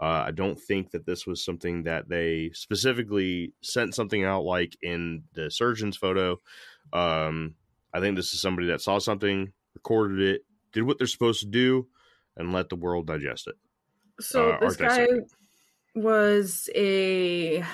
[0.01, 4.77] Uh, I don't think that this was something that they specifically sent something out like
[4.83, 6.41] in the surgeon's photo.
[6.93, 7.55] Um,
[7.93, 10.43] I think this is somebody that saw something, recorded it,
[10.73, 11.87] did what they're supposed to do,
[12.37, 13.55] and let the world digest it.
[14.21, 15.07] So Uh, this guy
[15.95, 17.65] was a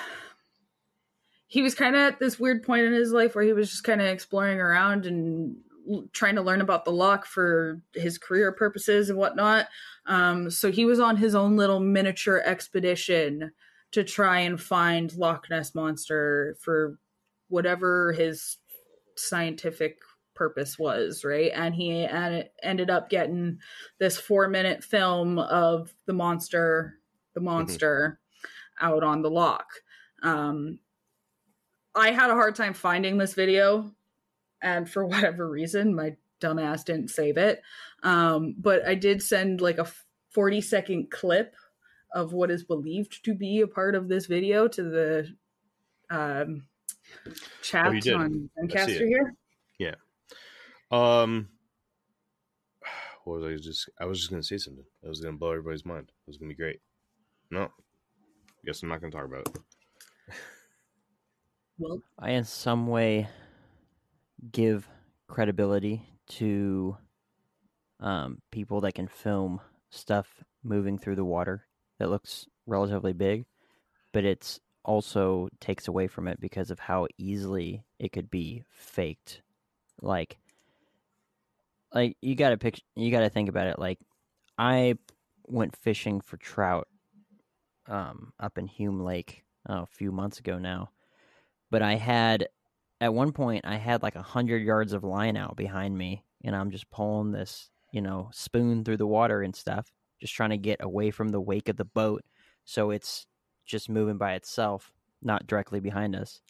[1.46, 3.82] he was kind of at this weird point in his life where he was just
[3.82, 5.56] kind of exploring around and
[6.12, 9.66] trying to learn about the loch for his career purposes and whatnot.
[10.06, 13.52] Um, so he was on his own little miniature expedition
[13.92, 16.98] to try and find Loch Ness monster for
[17.48, 18.58] whatever his
[19.16, 19.98] scientific
[20.34, 21.50] purpose was, right?
[21.54, 23.58] And he and ended up getting
[23.98, 26.94] this four minute film of the monster,
[27.34, 28.20] the monster
[28.80, 29.68] out on the loch.
[30.22, 30.78] Um,
[31.94, 33.92] I had a hard time finding this video,
[34.62, 37.62] and for whatever reason, my dumbass didn't save it.
[38.02, 39.90] Um, but I did send like a
[40.30, 41.54] 40 second clip
[42.14, 45.36] of what is believed to be a part of this video to the
[46.10, 46.66] um,
[47.62, 49.08] chat Oh, on I see Zencastr it.
[49.08, 49.36] here.
[50.90, 51.48] Um,
[53.24, 53.88] what was I just?
[54.00, 54.84] I was just gonna say something.
[55.04, 56.08] I was gonna blow everybody's mind.
[56.08, 56.80] It was gonna be great.
[57.50, 57.68] No,
[58.64, 59.58] guess I'm not gonna talk about it.
[61.78, 63.28] Well, I in some way
[64.52, 64.88] give
[65.28, 66.96] credibility to
[68.00, 69.60] um, people that can film
[69.90, 71.66] stuff moving through the water
[71.98, 73.44] that looks relatively big,
[74.12, 79.42] but it's also takes away from it because of how easily it could be faked.
[80.00, 80.38] Like,
[81.92, 83.78] like you got to pick, you got to think about it.
[83.78, 83.98] Like,
[84.56, 84.94] I
[85.46, 86.88] went fishing for trout
[87.86, 90.90] um, up in Hume Lake oh, a few months ago now
[91.70, 92.48] but I had
[93.00, 96.54] at one point I had like a hundred yards of line out behind me, and
[96.54, 99.90] I'm just pulling this, you know, spoon through the water and stuff,
[100.20, 102.22] just trying to get away from the wake of the boat,
[102.64, 103.26] so it's
[103.64, 104.92] just moving by itself,
[105.22, 106.40] not directly behind us.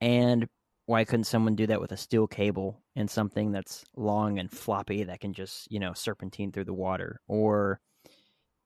[0.00, 0.48] And
[0.86, 5.04] why couldn't someone do that with a steel cable and something that's long and floppy
[5.04, 7.20] that can just, you know, serpentine through the water?
[7.28, 7.80] Or,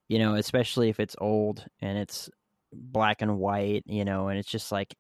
[0.09, 2.31] you know, especially if it's old and it's
[2.73, 4.95] black and white, you know, and it's just like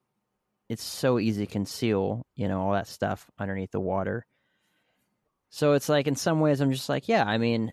[0.72, 4.24] it's so easy to conceal, you know, all that stuff underneath the water.
[5.50, 7.72] So it's like in some ways I'm just like, yeah, I mean,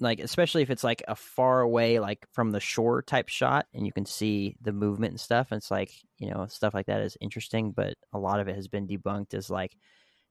[0.00, 3.86] like especially if it's like a far away like from the shore type shot and
[3.86, 7.02] you can see the movement and stuff and it's like, you know, stuff like that
[7.02, 9.76] is interesting, but a lot of it has been debunked as like,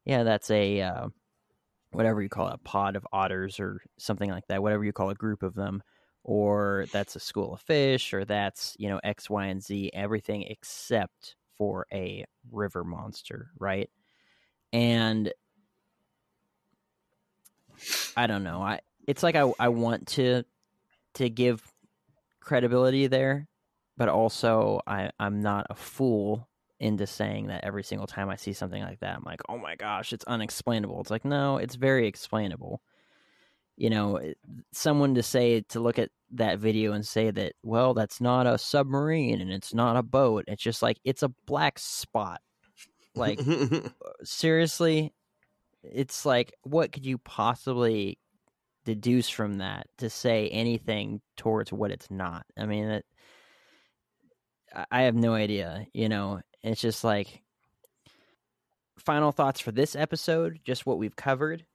[0.03, 1.07] yeah, that's a uh,
[1.91, 5.09] whatever you call it, a pod of otters or something like that, whatever you call
[5.09, 5.81] a group of them
[6.25, 10.43] or that's a school of fish or that's, you know, X, Y, and Z, everything
[10.43, 13.91] except for a river monster, right?
[14.73, 15.31] And
[18.17, 18.61] I don't know.
[18.61, 20.43] I it's like I I want to
[21.15, 21.61] to give
[22.39, 23.47] credibility there,
[23.97, 26.49] but also I I'm not a fool
[26.79, 29.75] into saying that every single time I see something like that, I'm like, oh my
[29.75, 31.01] gosh, it's unexplainable.
[31.01, 32.81] It's like, no, it's very explainable.
[33.79, 34.33] You know, eh,
[34.73, 38.57] someone to say to look at that video and say that, well, that's not a
[38.57, 40.43] submarine and it's not a boat.
[40.47, 42.41] It's just like it's a black spot.
[43.15, 43.89] Like uh,
[44.23, 45.13] seriously,
[45.81, 48.19] it's like what could you possibly
[48.83, 52.45] deduce from that to say anything towards what it's not?
[52.57, 53.05] I mean, it,
[54.75, 55.87] I- I have no idea.
[55.93, 57.41] You know, it's just like
[58.97, 60.59] final thoughts for this episode.
[60.65, 61.65] Just what we've covered.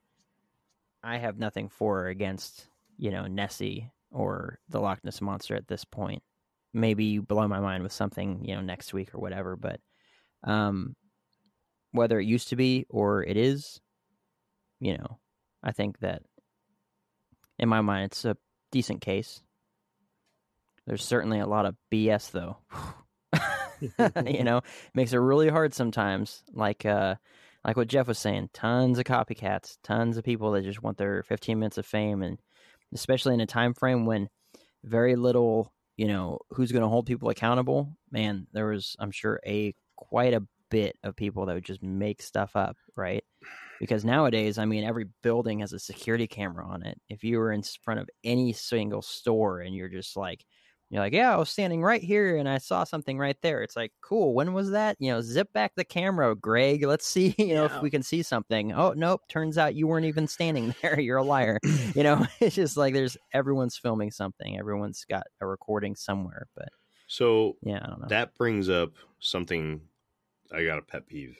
[1.05, 2.67] I have nothing for or against
[2.97, 6.23] you know Nessie or the Loch Ness monster at this point.
[6.73, 9.81] Maybe you blow my mind with something you know next week or whatever, but
[10.43, 10.97] um,
[11.93, 13.81] whether it used to be or it is,
[14.81, 15.19] you know,
[15.63, 16.23] I think that
[17.59, 18.37] in my mind it's a
[18.73, 19.43] decent case.
[20.87, 22.59] There's certainly a lot of BS though.
[24.27, 24.63] you know,
[24.95, 26.43] makes it really hard sometimes.
[26.53, 27.17] Like uh
[27.65, 31.23] like what Jeff was saying, tons of copycats, tons of people that just want their
[31.23, 32.39] 15 minutes of fame and
[32.93, 34.28] especially in a time frame when
[34.85, 37.97] very little, you know, who's going to hold people accountable.
[38.11, 42.20] Man, there was I'm sure a quite a bit of people that would just make
[42.20, 43.24] stuff up, right?
[43.81, 47.01] Because nowadays, I mean, every building has a security camera on it.
[47.09, 50.45] If you were in front of any single store and you're just like
[50.90, 53.62] You're like, yeah, I was standing right here and I saw something right there.
[53.62, 54.32] It's like, cool.
[54.35, 54.97] When was that?
[55.01, 56.85] You know, zip back the camera, Greg.
[56.85, 57.77] Let's see, you know, Yeah.
[57.77, 58.73] if we can see something.
[58.73, 59.23] Oh, nope.
[59.28, 61.01] Turns out you weren't even standing there.
[61.01, 61.59] You're a liar.
[61.94, 64.56] you know, it's just like there's everyone's filming something.
[64.59, 66.47] Everyone's got a recording somewhere.
[66.55, 66.69] But
[67.09, 68.09] So yeah, I don't know.
[68.09, 69.81] that brings up something
[70.52, 71.36] I got a pet peeve,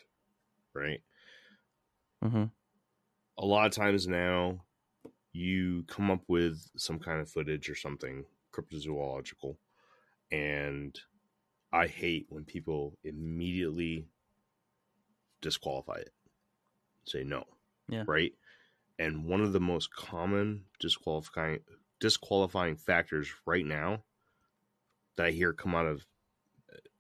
[0.75, 1.01] right?
[2.25, 2.45] Mm-hmm.
[3.39, 4.59] a lot of times now
[5.33, 8.25] you come up with some kind of footage or something
[8.55, 9.57] cryptozoological
[10.31, 11.01] and
[11.73, 14.07] i hate when people immediately
[15.41, 16.11] disqualify it
[17.05, 17.45] say no
[17.89, 18.05] Yeah.
[18.07, 18.33] right
[18.99, 21.61] and one of the most common disqualifying
[22.01, 24.03] disqualifying factors right now
[25.17, 26.07] that i hear come out of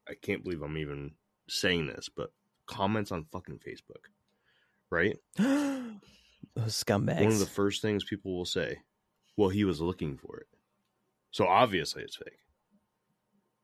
[0.08, 1.12] i can't believe i'm even
[1.48, 2.32] saying this but
[2.66, 4.10] comments on fucking facebook
[4.90, 5.18] right
[6.56, 7.22] Those scumbags.
[7.22, 8.78] one of the first things people will say,
[9.36, 10.46] well, he was looking for it.
[11.34, 12.38] So obviously it's fake.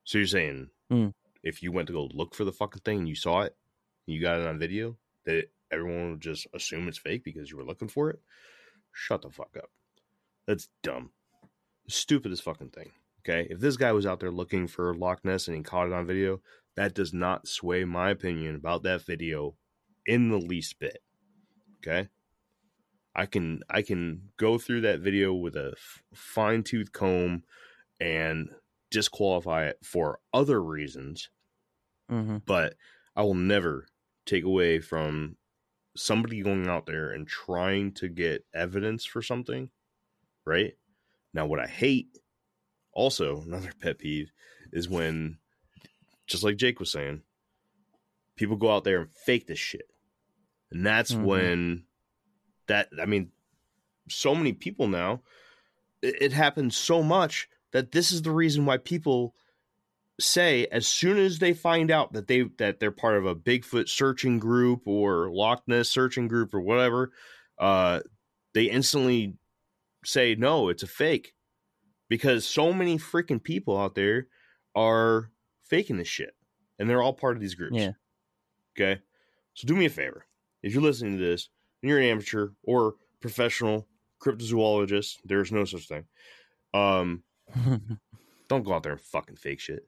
[0.03, 1.11] So you're saying Hmm.
[1.45, 3.57] if you went to go look for the fucking thing and you saw it,
[4.07, 7.57] and you got it on video, that everyone would just assume it's fake because you
[7.57, 8.19] were looking for it?
[8.93, 9.71] Shut the fuck up.
[10.49, 11.13] That's dumb.
[11.87, 12.91] Stupidest fucking thing.
[13.21, 13.47] Okay.
[13.49, 16.09] If this guy was out there looking for Loch Ness and he caught it on
[16.09, 16.43] video,
[16.75, 19.55] that does not sway my opinion about that video
[20.07, 21.05] in the least bit.
[21.79, 22.09] Okay.
[23.15, 27.45] I can I can go through that video with a f- fine tooth comb
[28.01, 28.51] and
[28.91, 31.31] disqualify it for other reasons,
[32.09, 32.77] hmm but
[33.17, 33.87] I will never
[34.27, 35.37] take away from
[35.97, 39.71] somebody going out there and trying to get evidence for something.
[40.47, 40.75] Right
[41.35, 42.19] now, what I hate,
[42.93, 44.33] also another pet peeve,
[44.73, 45.39] is when,
[46.27, 47.23] just like Jake was saying,
[48.37, 49.91] people go out there and fake this shit,
[50.71, 51.25] and that's Mhm.
[51.25, 51.87] when
[52.71, 53.31] that I mean,
[54.09, 55.23] so many people now,
[56.03, 59.35] it, it happens so much that this is the reason why people
[60.19, 63.89] say as soon as they find out that they that they're part of a Bigfoot
[63.89, 67.13] searching group or Loch Ness searching group or whatever,
[67.59, 68.01] uh,
[68.55, 69.35] they instantly
[70.05, 71.35] say no, it's a fake
[72.09, 74.29] because so many freaking people out there
[74.75, 75.31] are
[75.63, 76.35] faking this shit
[76.79, 77.77] and they're all part of these groups.
[77.77, 77.93] Yeah.
[78.77, 79.01] Okay.
[79.55, 80.25] So do me a favor.
[80.63, 81.49] If you're listening to this
[81.83, 83.87] and you're an amateur or professional
[84.23, 86.05] cryptozoologist, there's no such thing.
[86.75, 87.23] Um,
[88.49, 89.87] don't go out there and fucking fake shit.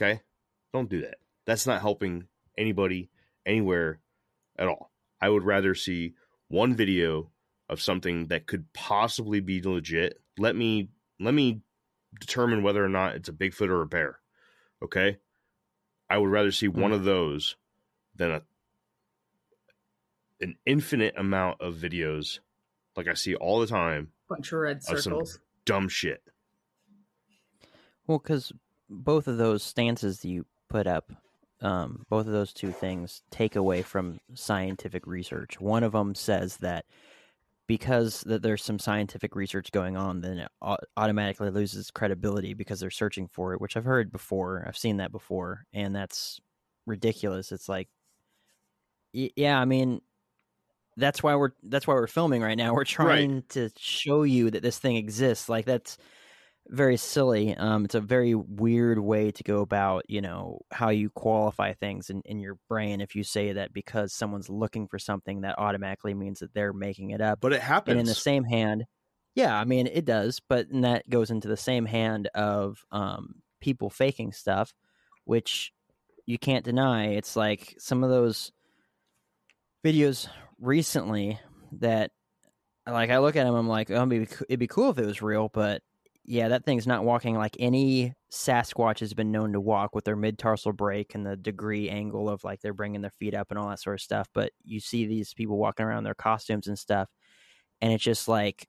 [0.00, 0.20] Okay?
[0.72, 1.16] Don't do that.
[1.46, 2.24] That's not helping
[2.56, 3.10] anybody
[3.46, 4.00] anywhere
[4.58, 4.92] at all.
[5.20, 6.14] I would rather see
[6.48, 7.30] one video
[7.68, 10.20] of something that could possibly be legit.
[10.38, 10.88] Let me
[11.20, 11.60] let me
[12.20, 14.20] determine whether or not it's a Bigfoot or a bear.
[14.82, 15.18] Okay?
[16.08, 17.56] I would rather see one of those
[18.14, 18.42] than a
[20.40, 22.38] an infinite amount of videos
[22.96, 25.38] like I see all the time Bunch of red Of some- circles.
[25.64, 26.22] dumb shit.
[28.06, 28.52] Well, because
[28.88, 31.12] both of those stances that you put up,
[31.60, 35.60] um, both of those two things take away from scientific research.
[35.60, 36.84] One of them says that
[37.66, 40.50] because that there's some scientific research going on, then it
[40.96, 44.64] automatically loses credibility because they're searching for it, which I've heard before.
[44.66, 46.40] I've seen that before, and that's
[46.86, 47.52] ridiculous.
[47.52, 47.88] It's like,
[49.12, 50.00] yeah, I mean,
[50.98, 52.74] that's why we're that's why we're filming right now.
[52.74, 55.48] We're trying to show you that this thing exists.
[55.48, 55.96] Like that's
[56.68, 57.56] very silly.
[57.56, 62.10] Um, it's a very weird way to go about, you know, how you qualify things
[62.10, 63.00] in, in your brain.
[63.00, 67.10] If you say that because someone's looking for something, that automatically means that they're making
[67.10, 67.40] it up.
[67.40, 67.92] But it happens.
[67.92, 68.84] And in the same hand,
[69.34, 73.36] yeah, I mean it does, but and that goes into the same hand of um,
[73.60, 74.74] people faking stuff,
[75.24, 75.72] which
[76.26, 77.08] you can't deny.
[77.10, 78.52] It's like some of those
[79.84, 81.40] videos recently
[81.72, 82.10] that,
[82.86, 85.06] like, I look at them, I'm like, oh, it'd be, it'd be cool if it
[85.06, 85.82] was real, but
[86.24, 90.16] yeah, that thing's not walking like any Sasquatch has been known to walk with their
[90.16, 93.58] mid tarsal break and the degree angle of like they're bringing their feet up and
[93.58, 94.28] all that sort of stuff.
[94.34, 97.10] But you see these people walking around their costumes and stuff,
[97.80, 98.68] and it's just like,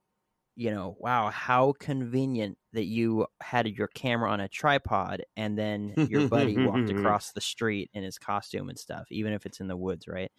[0.56, 5.96] you know, wow, how convenient that you had your camera on a tripod and then
[6.04, 9.68] your buddy walked across the street in his costume and stuff, even if it's in
[9.68, 10.32] the woods, right?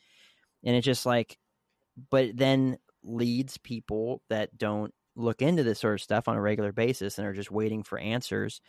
[0.64, 1.38] And it's just like,
[2.10, 6.72] but then leads people that don't look into this sort of stuff on a regular
[6.72, 8.62] basis and are just waiting for answers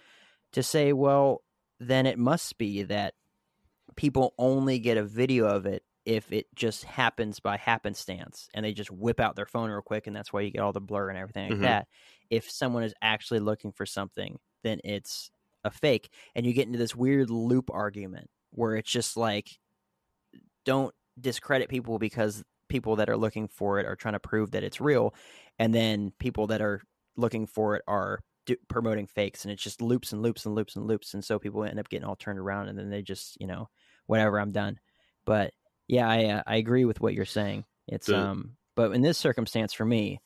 [0.53, 1.43] to say, well,
[1.79, 3.15] then it must be that
[3.97, 8.73] people only get a video of it if it just happens by happenstance and they
[8.73, 11.09] just whip out their phone real quick and that's why you get all the blur
[11.09, 11.63] and everything like Mhm.
[11.63, 11.89] that.
[12.29, 15.31] If someone is actually looking for something, then it's
[15.63, 16.13] a fake.
[16.35, 19.59] And you get into this weird loop argument where it's just like
[20.65, 24.65] don't discredit people because people that are looking for it are trying to prove that
[24.65, 25.15] it's real
[25.59, 26.81] and then people that are
[27.17, 30.77] looking for it are do, promoting fakes, and it's just loops and loops and loops
[30.77, 33.41] and loops, and so people end up getting all turned around, and then they just
[33.41, 33.69] you know
[34.07, 34.79] whatever, I'm done.
[35.25, 35.53] But
[35.87, 37.65] yeah, I uh, I agree with what you're saying.
[37.87, 40.19] It's The- um, but in this circumstance for me,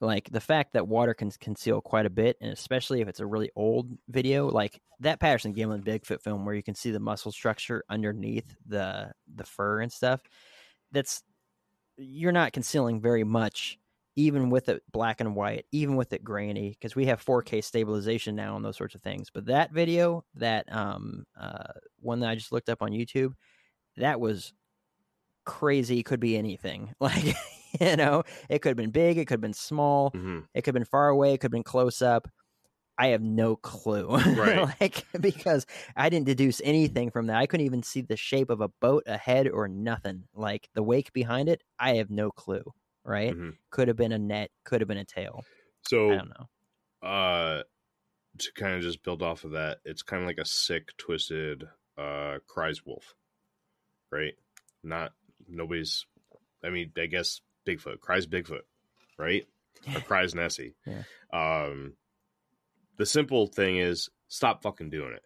[0.00, 3.26] like the fact that water can conceal quite a bit, and especially if it's a
[3.26, 7.32] really old video, like that Patterson Gimlin Bigfoot film where you can see the muscle
[7.32, 10.20] structure underneath the the fur and stuff.
[10.92, 11.22] That's
[11.96, 13.78] you're not concealing very much,
[14.14, 18.36] even with it black and white, even with it grainy, because we have 4K stabilization
[18.36, 19.30] now and those sorts of things.
[19.32, 23.32] But that video, that um uh one that I just looked up on YouTube,
[23.96, 24.52] that was
[25.44, 26.02] crazy.
[26.04, 26.94] Could be anything.
[27.00, 27.34] Like
[27.80, 30.46] you know, it could have been big, it could have been small, Mhm.
[30.54, 32.28] it could have been far away, it could have been close up.
[32.98, 34.08] I have no clue.
[34.36, 34.74] Right.
[34.80, 35.66] like because
[35.96, 37.36] I didn't deduce anything from that.
[37.36, 40.24] I couldn't even see the shape of a boat ahead or nothing.
[40.34, 42.64] Like the wake behind it, I have no clue.
[43.04, 43.34] Right?
[43.34, 43.56] Mhm.
[43.70, 45.44] Could have been a net, could have been a tail.
[45.88, 47.08] So I don't know.
[47.08, 47.62] uh,
[48.38, 51.64] to kind of just build off of that, it's kind of like a sick, twisted,
[51.96, 53.14] uh, cries wolf,
[54.10, 54.34] right?
[54.82, 55.12] Not
[55.48, 56.06] nobody's.
[56.64, 58.62] I mean, I guess Bigfoot cries Bigfoot,
[59.18, 59.46] right?
[59.94, 60.74] Or cries Nessie.
[60.86, 61.02] Yeah.
[61.32, 61.94] Um,
[62.96, 65.22] the simple thing is stop fucking doing it.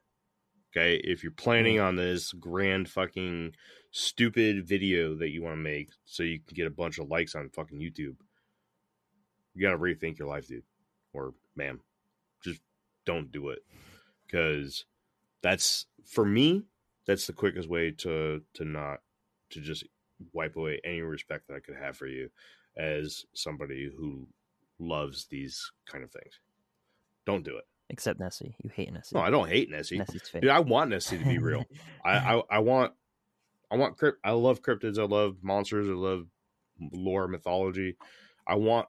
[0.74, 3.54] Okay, if you're planning on this grand fucking
[3.90, 7.34] stupid video that you want to make so you can get a bunch of likes
[7.34, 8.16] on fucking YouTube,
[9.54, 10.62] you gotta rethink your life, dude,
[11.12, 11.80] or ma'am.
[12.42, 12.60] Just
[13.04, 13.60] don't do it
[14.26, 14.86] because
[15.42, 16.62] that's for me.
[17.06, 19.00] That's the quickest way to to not
[19.50, 19.84] to just
[20.32, 22.30] wipe away any respect that I could have for you
[22.76, 24.26] as somebody who
[24.78, 26.40] loves these kind of things.
[27.26, 27.64] Don't do it.
[27.90, 28.56] Except Nessie.
[28.62, 29.14] You hate Nessie.
[29.14, 29.98] No, I don't hate Nessie.
[29.98, 30.42] Nessie's fake.
[30.42, 31.64] Dude, I want Nessie to be real.
[32.04, 32.92] I, I I want
[33.70, 34.18] I want crypt.
[34.24, 34.98] I love cryptids.
[34.98, 35.88] I love monsters.
[35.88, 36.26] I love
[36.92, 37.96] lore, mythology.
[38.46, 38.88] I want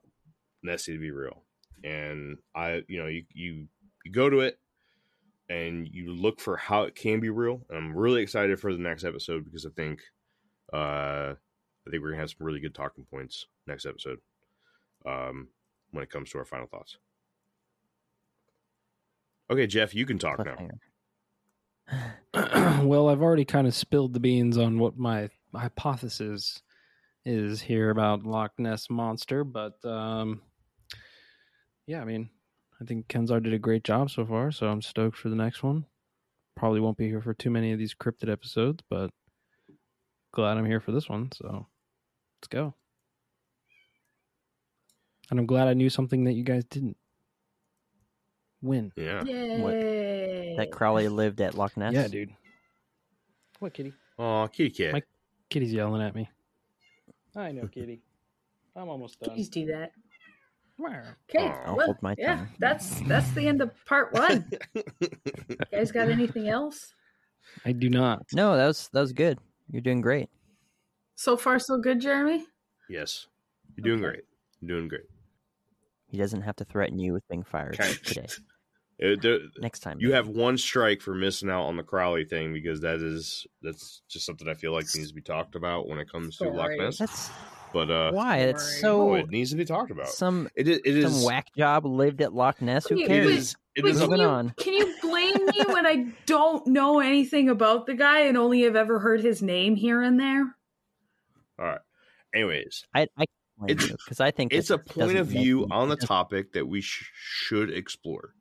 [0.63, 1.43] Nessie to be real.
[1.83, 3.67] And I, you know, you you
[4.05, 4.57] you go to it
[5.49, 7.61] and you look for how it can be real.
[7.69, 10.01] And I'm really excited for the next episode because I think
[10.73, 11.35] uh
[11.85, 14.19] I think we're gonna have some really good talking points next episode.
[15.05, 15.49] Um
[15.91, 16.97] when it comes to our final thoughts.
[19.49, 20.57] Okay, Jeff, you can talk now.
[22.83, 26.61] Well, I've already kind of spilled the beans on what my hypothesis
[27.25, 30.41] is here about Loch Ness monster, but um,
[31.87, 32.29] yeah, I mean,
[32.81, 35.63] I think Kenzar did a great job so far, so I'm stoked for the next
[35.63, 35.85] one.
[36.55, 39.09] Probably won't be here for too many of these cryptid episodes, but
[40.33, 41.31] glad I'm here for this one.
[41.31, 41.67] So
[42.41, 42.73] let's go.
[45.31, 46.97] And I'm glad I knew something that you guys didn't.
[48.61, 48.91] Win.
[48.95, 49.23] Yeah.
[49.23, 50.55] Yay!
[50.57, 51.93] that Crowley lived at Loch Ness.
[51.93, 52.29] Yeah, dude.
[53.59, 53.93] What, kitty?
[54.17, 54.93] Oh, kitty cat.
[54.93, 55.07] Mike-
[55.49, 56.29] Kitty's yelling at me.
[57.35, 58.01] I know, kitty.
[58.75, 59.35] I'm almost done.
[59.35, 59.91] Please do that.
[61.29, 62.47] Okay, I'll well, hold my yeah, tongue.
[62.59, 64.49] that's that's the end of part one.
[64.99, 66.93] You guys got anything else?
[67.63, 68.23] I do not.
[68.33, 69.37] No, that was that was good.
[69.69, 70.29] You're doing great.
[71.15, 72.45] So far, so good, Jeremy.
[72.89, 73.27] yes.
[73.75, 74.15] You're doing Okay.
[74.17, 74.23] great.
[74.61, 75.05] You're doing great.
[76.07, 77.93] He doesn't have to threaten you with being fired Okay.
[78.05, 78.27] today.
[78.99, 79.97] There- Next time.
[79.99, 80.15] you maybe.
[80.15, 84.25] have one strike for missing out on the Crowley thing because that is that's just
[84.25, 86.99] something I feel like needs to be talked about when it comes to Loch Ness.
[86.99, 87.29] That's
[87.73, 88.37] But uh, why.
[88.37, 90.07] It's so oh, it needs to be talked about.
[90.09, 90.79] some It is.
[90.85, 92.87] It some whack job lived at Loch Ness.
[92.87, 93.25] Who Wait, It cares?
[93.27, 93.55] wait, is.
[93.75, 93.99] It Wait, is.
[93.99, 94.53] can Moving you, on.
[94.57, 98.75] Can you blame me when I don't know anything about the guy and only have
[98.75, 100.55] ever heard his name here and there?
[101.59, 101.79] All right.
[102.33, 103.25] Anyways, I I
[103.67, 107.09] It's- because I think it's a point of view on the topic that we sh-
[107.15, 108.33] should explore.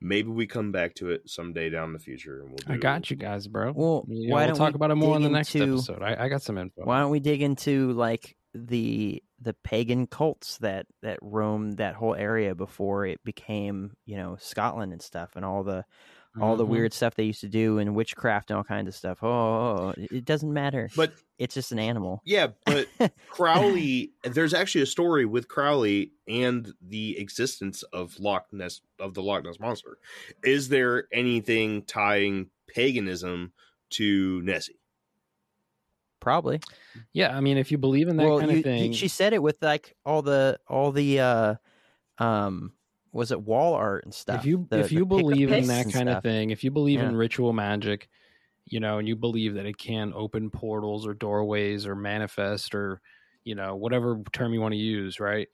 [0.00, 2.56] Maybe we come back to it someday down the future, and we'll.
[2.58, 3.72] Do, I got you guys, bro.
[3.74, 5.74] Well, You know, why we'll don't talk we about it more in the next into-
[5.74, 6.02] episode.
[6.02, 6.82] I, I got some info.
[6.84, 12.14] Why don't we dig into like the the pagan cults that that roamed that whole
[12.14, 15.84] area before it became you know Scotland and stuff and all the
[16.40, 16.68] all the Mhm.
[16.68, 19.18] weird stuff they used to do and witchcraft and all kinds of stuff.
[19.22, 20.88] Oh, oh, oh, it it doesn't matter.
[20.96, 22.22] But it's just an animal.
[22.24, 22.88] yeah, but
[23.28, 24.12] Crowley.
[24.24, 29.44] there's actually a story with Crowley and the existence of Loch Ness of the Loch
[29.44, 29.98] Ness monster.
[30.42, 33.52] Is there anything tying paganism
[33.90, 34.78] to Nessie?
[36.24, 36.58] Probably.
[37.12, 39.34] Yeah, I mean, if you believe in that well, kind you- of thing, she said
[39.34, 41.54] it with like all the all the uh
[42.18, 42.72] um
[43.12, 44.40] was it wall art and stuff.
[44.40, 47.14] if you The- if you believe in that kind of thing, if you believe in
[47.14, 48.08] ritual magic,
[48.64, 53.00] you know, and you believe that it can open portals or doorways or manifest or
[53.44, 55.48] you know whatever term you want to use, right?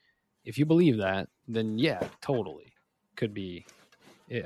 [0.45, 2.73] If you believe that, then yeah, totally
[3.17, 3.67] could be.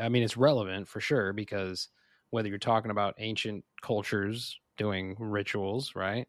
[0.00, 1.88] I mean, it's relevant for sure because
[2.34, 6.26] whether you're talking about ancient cultures doing rituals, right,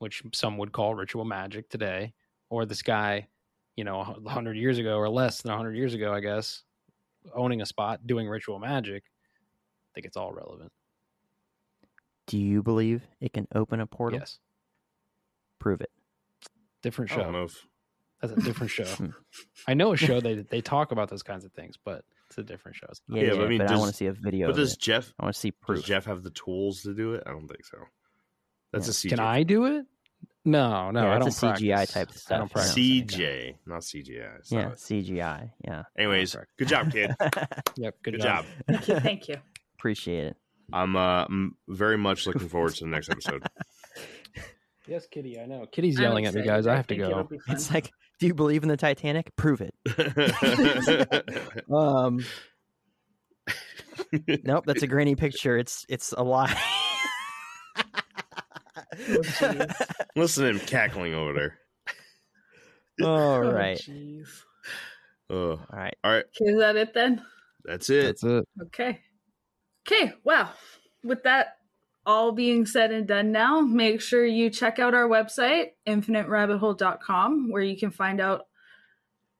[0.00, 2.12] which some would call ritual magic today,
[2.50, 3.26] or this guy,
[3.74, 6.62] you know, a hundred years ago or less than a hundred years ago, I guess,
[7.34, 10.70] owning a spot doing ritual magic, I think it's all relevant.
[12.26, 14.18] Do you believe it can open a portal?
[14.18, 14.38] Yes,
[15.58, 15.90] Prove it.
[16.82, 17.30] different I don't show.
[17.30, 17.66] know if
[18.20, 18.84] That's a different show.
[18.84, 19.06] Hmm.
[19.66, 22.42] I know a show they they talk about those kinds of things, but it's a
[22.42, 22.86] different show.
[23.08, 24.46] Yeah, Yeah, yeah, but I mean, but I does- want to see a video.
[24.46, 24.80] but of does it.
[24.80, 25.78] Jeff I want to see proof.
[25.78, 25.84] does.
[25.86, 27.22] Jeff have the tools to do it?
[27.26, 27.78] I don't think so.
[28.72, 28.90] That's Yeah.
[28.90, 29.08] a CJ.
[29.10, 29.86] Can I do it?
[30.44, 31.94] No, no, Yeah, I don't that's a CGI practice.
[31.94, 32.52] type I stuff, don't yeah.
[32.52, 32.74] practice.
[32.76, 34.36] CJ, not CGI.
[34.38, 35.50] It's yeah, not- CGI.
[35.64, 35.82] Yeah.
[35.98, 37.10] Anyways, good job, kid.
[37.76, 38.44] Yep, good, Good job.
[38.44, 38.54] job.
[38.68, 39.00] Thank you.
[39.00, 39.36] Thank you.
[39.78, 40.36] Appreciate it.
[40.72, 43.42] I'm uh I'm very much looking forward to the next episode.
[44.88, 45.66] Yes, Kitty, I know.
[45.66, 46.68] Kitty's yelling at me, guys.
[46.68, 47.28] I have to think go.
[47.48, 49.34] It's like, do you believe in the Titanic?
[49.36, 49.74] Prove it.
[51.72, 52.24] Um.
[54.44, 55.56] nope, that's a grainy picture.
[55.56, 56.54] It's it's a lie.
[57.76, 59.66] Oh.
[60.16, 61.58] Listen to him cackling over there.
[63.02, 63.80] All Oh, right.
[65.28, 65.94] Uh, All right.
[66.04, 67.22] all right, Okay, is that it then?
[67.64, 68.04] that's it.
[68.04, 68.44] That's it.
[68.62, 69.00] Okay.
[69.86, 70.50] Okay, wow.
[71.04, 71.58] With that
[72.06, 77.62] all being said and done now, make sure you check out our website, infiniterabbithole.com, where
[77.62, 78.46] you can find out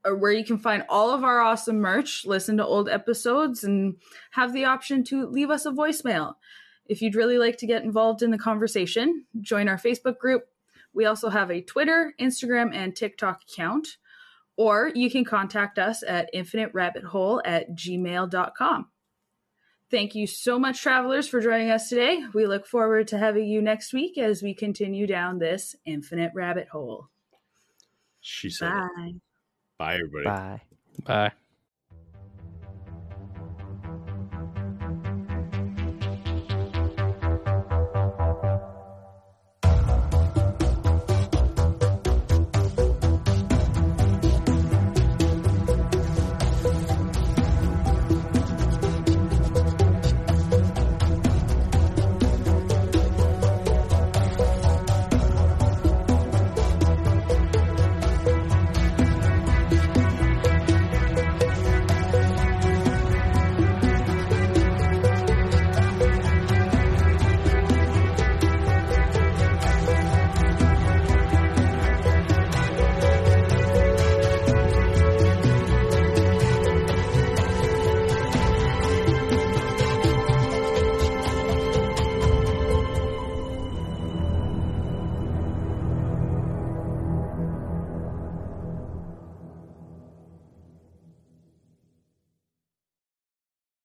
[0.04, 3.96] where you can find all of our awesome merch, listen to old episodes, and
[4.32, 6.34] have the option to leave us a voicemail.
[6.86, 10.44] If you'd really like to get involved in the conversation, join our Facebook group.
[10.94, 13.88] We also have a Twitter, Instagram, and TikTok account.
[14.56, 18.88] Or you can contact us at infiniterabbithole at gmail.com.
[19.96, 22.22] Thank you so much, travelers, for joining us today.
[22.34, 26.68] We look forward to having you next week as we continue down this infinite rabbit
[26.68, 27.08] hole.
[28.20, 28.74] She said, it.
[28.74, 29.12] Bye.
[29.78, 30.60] "Bye, everybody." Bye.
[31.02, 31.32] Bye.